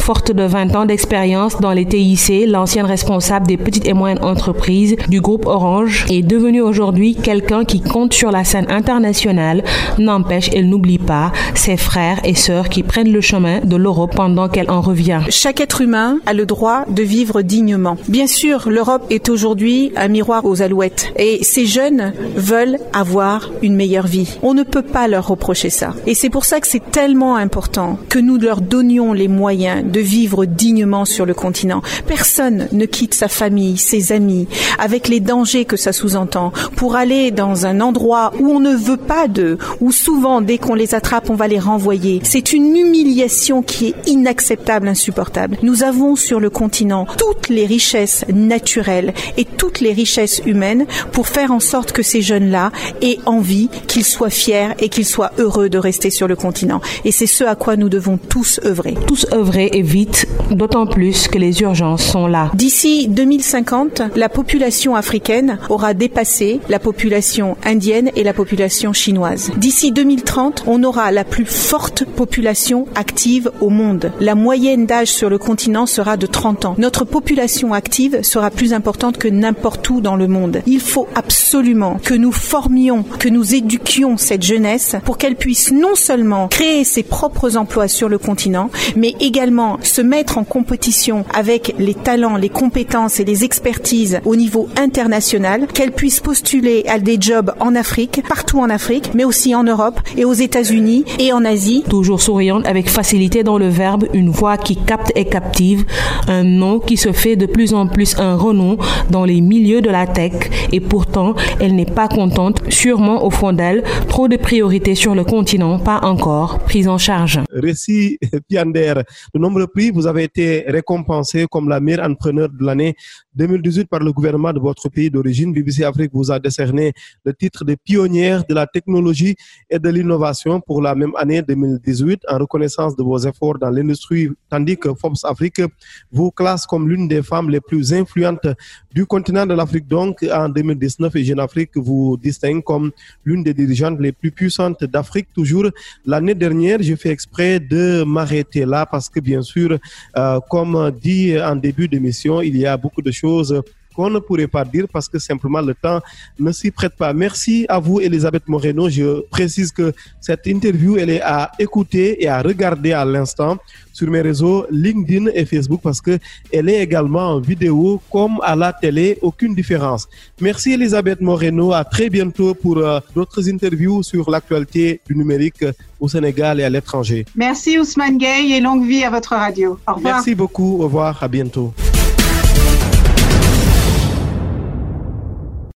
[0.50, 5.46] 20 ans d'expérience dans les TIC, l'ancienne responsable des petites et moyennes entreprises du groupe
[5.46, 9.62] Orange est devenue aujourd'hui quelqu'un qui compte sur la scène internationale.
[9.98, 14.48] N'empêche, elle n'oublie pas ses frères et sœurs qui prennent le chemin de l'Europe pendant
[14.48, 15.20] qu'elle en revient.
[15.28, 17.96] Chaque être humain a le droit de vivre dignement.
[18.08, 23.76] Bien sûr, l'Europe est aujourd'hui un miroir aux alouettes et ces jeunes veulent avoir une
[23.76, 24.36] meilleure vie.
[24.42, 25.94] On ne peut pas leur reprocher ça.
[26.08, 30.00] Et c'est pour ça que c'est tellement important que nous leur donnions les moyens de
[30.00, 31.82] vivre dignement sur le continent.
[32.06, 34.46] Personne ne quitte sa famille, ses amis,
[34.78, 38.96] avec les dangers que ça sous-entend, pour aller dans un endroit où on ne veut
[38.96, 42.20] pas d'eux, où souvent dès qu'on les attrape, on va les renvoyer.
[42.24, 45.58] C'est une humiliation qui est inacceptable, insupportable.
[45.62, 51.28] Nous avons sur le continent toutes les richesses naturelles et toutes les richesses humaines pour
[51.28, 52.72] faire en sorte que ces jeunes-là
[53.02, 56.80] aient envie, qu'ils soient fiers et qu'ils soient heureux de rester sur le continent.
[57.04, 58.94] Et c'est ce à quoi nous devons tous œuvrer.
[59.06, 62.50] Tous œuvrer et vite, d'autant plus que les urgences sont là.
[62.54, 69.50] D'ici 2050, la population africaine aura dépassé la population indienne et la population chinoise.
[69.56, 74.12] D'ici 2030, on aura la plus forte population active au monde.
[74.20, 76.74] La moyenne d'âge sur le continent sera de 30 ans.
[76.78, 80.62] Notre population active sera plus importante que n'importe où dans le monde.
[80.66, 85.94] Il faut absolument que nous formions, que nous éduquions cette jeunesse pour qu'elle puisse non
[85.94, 91.74] seulement créer ses propres emplois sur le continent, mais également se mettre en compétition avec
[91.78, 97.16] les talents, les compétences et les expertises au niveau international, qu'elle puisse postuler à des
[97.20, 101.44] jobs en Afrique, partout en Afrique, mais aussi en Europe et aux États-Unis et en
[101.44, 101.84] Asie.
[101.88, 105.84] Toujours souriante avec facilité dans le verbe, une voix qui capte et captive,
[106.28, 108.76] un nom qui se fait de plus en plus un renom
[109.10, 110.32] dans les milieux de la tech
[110.72, 115.24] et pourtant elle n'est pas contente, sûrement au fond d'elle, trop de priorités sur le
[115.24, 117.40] continent, pas encore prises en charge.
[117.52, 118.18] Récit
[118.48, 118.94] Piander,
[119.34, 122.96] de nombreux prix, vous avez été récompensé comme la meilleure entrepreneur de l'année
[123.34, 125.52] 2018 par le gouvernement de votre pays d'origine.
[125.52, 126.92] BBC Afrique vous a décerné
[127.24, 129.36] le titre de pionnière de la technologie
[129.68, 134.28] et de l'innovation pour la même année 2018 en reconnaissance de vos efforts dans l'industrie,
[134.48, 135.62] tandis que Forbes Afrique
[136.10, 138.48] vous classe comme l'une des femmes les plus influentes
[138.92, 139.86] du continent de l'Afrique.
[139.86, 142.90] Donc, en 2019, et Jeune Afrique vous distingue comme
[143.24, 145.28] l'une des dirigeantes les plus puissantes d'Afrique.
[145.34, 145.66] Toujours
[146.04, 149.78] l'année dernière, j'ai fait exprès de m'arrêter là parce que, bien sûr,
[150.16, 153.62] euh, comme dit en début d'émission, il y a beaucoup de choses
[153.94, 156.00] qu'on ne pourrait pas dire parce que simplement le temps
[156.38, 157.12] ne s'y prête pas.
[157.12, 158.88] Merci à vous, Elisabeth Moreno.
[158.88, 163.58] Je précise que cette interview, elle est à écouter et à regarder à l'instant
[163.92, 166.14] sur mes réseaux LinkedIn et Facebook parce que
[166.52, 170.08] elle est également en vidéo comme à la télé, aucune différence.
[170.40, 175.64] Merci Elisabeth Moreno, à très bientôt pour euh, d'autres interviews sur l'actualité du numérique
[175.98, 177.26] au Sénégal et à l'étranger.
[177.34, 179.78] Merci Ousmane Gay et longue vie à votre radio.
[179.86, 180.14] Au revoir.
[180.14, 181.74] Merci beaucoup, au revoir, à bientôt.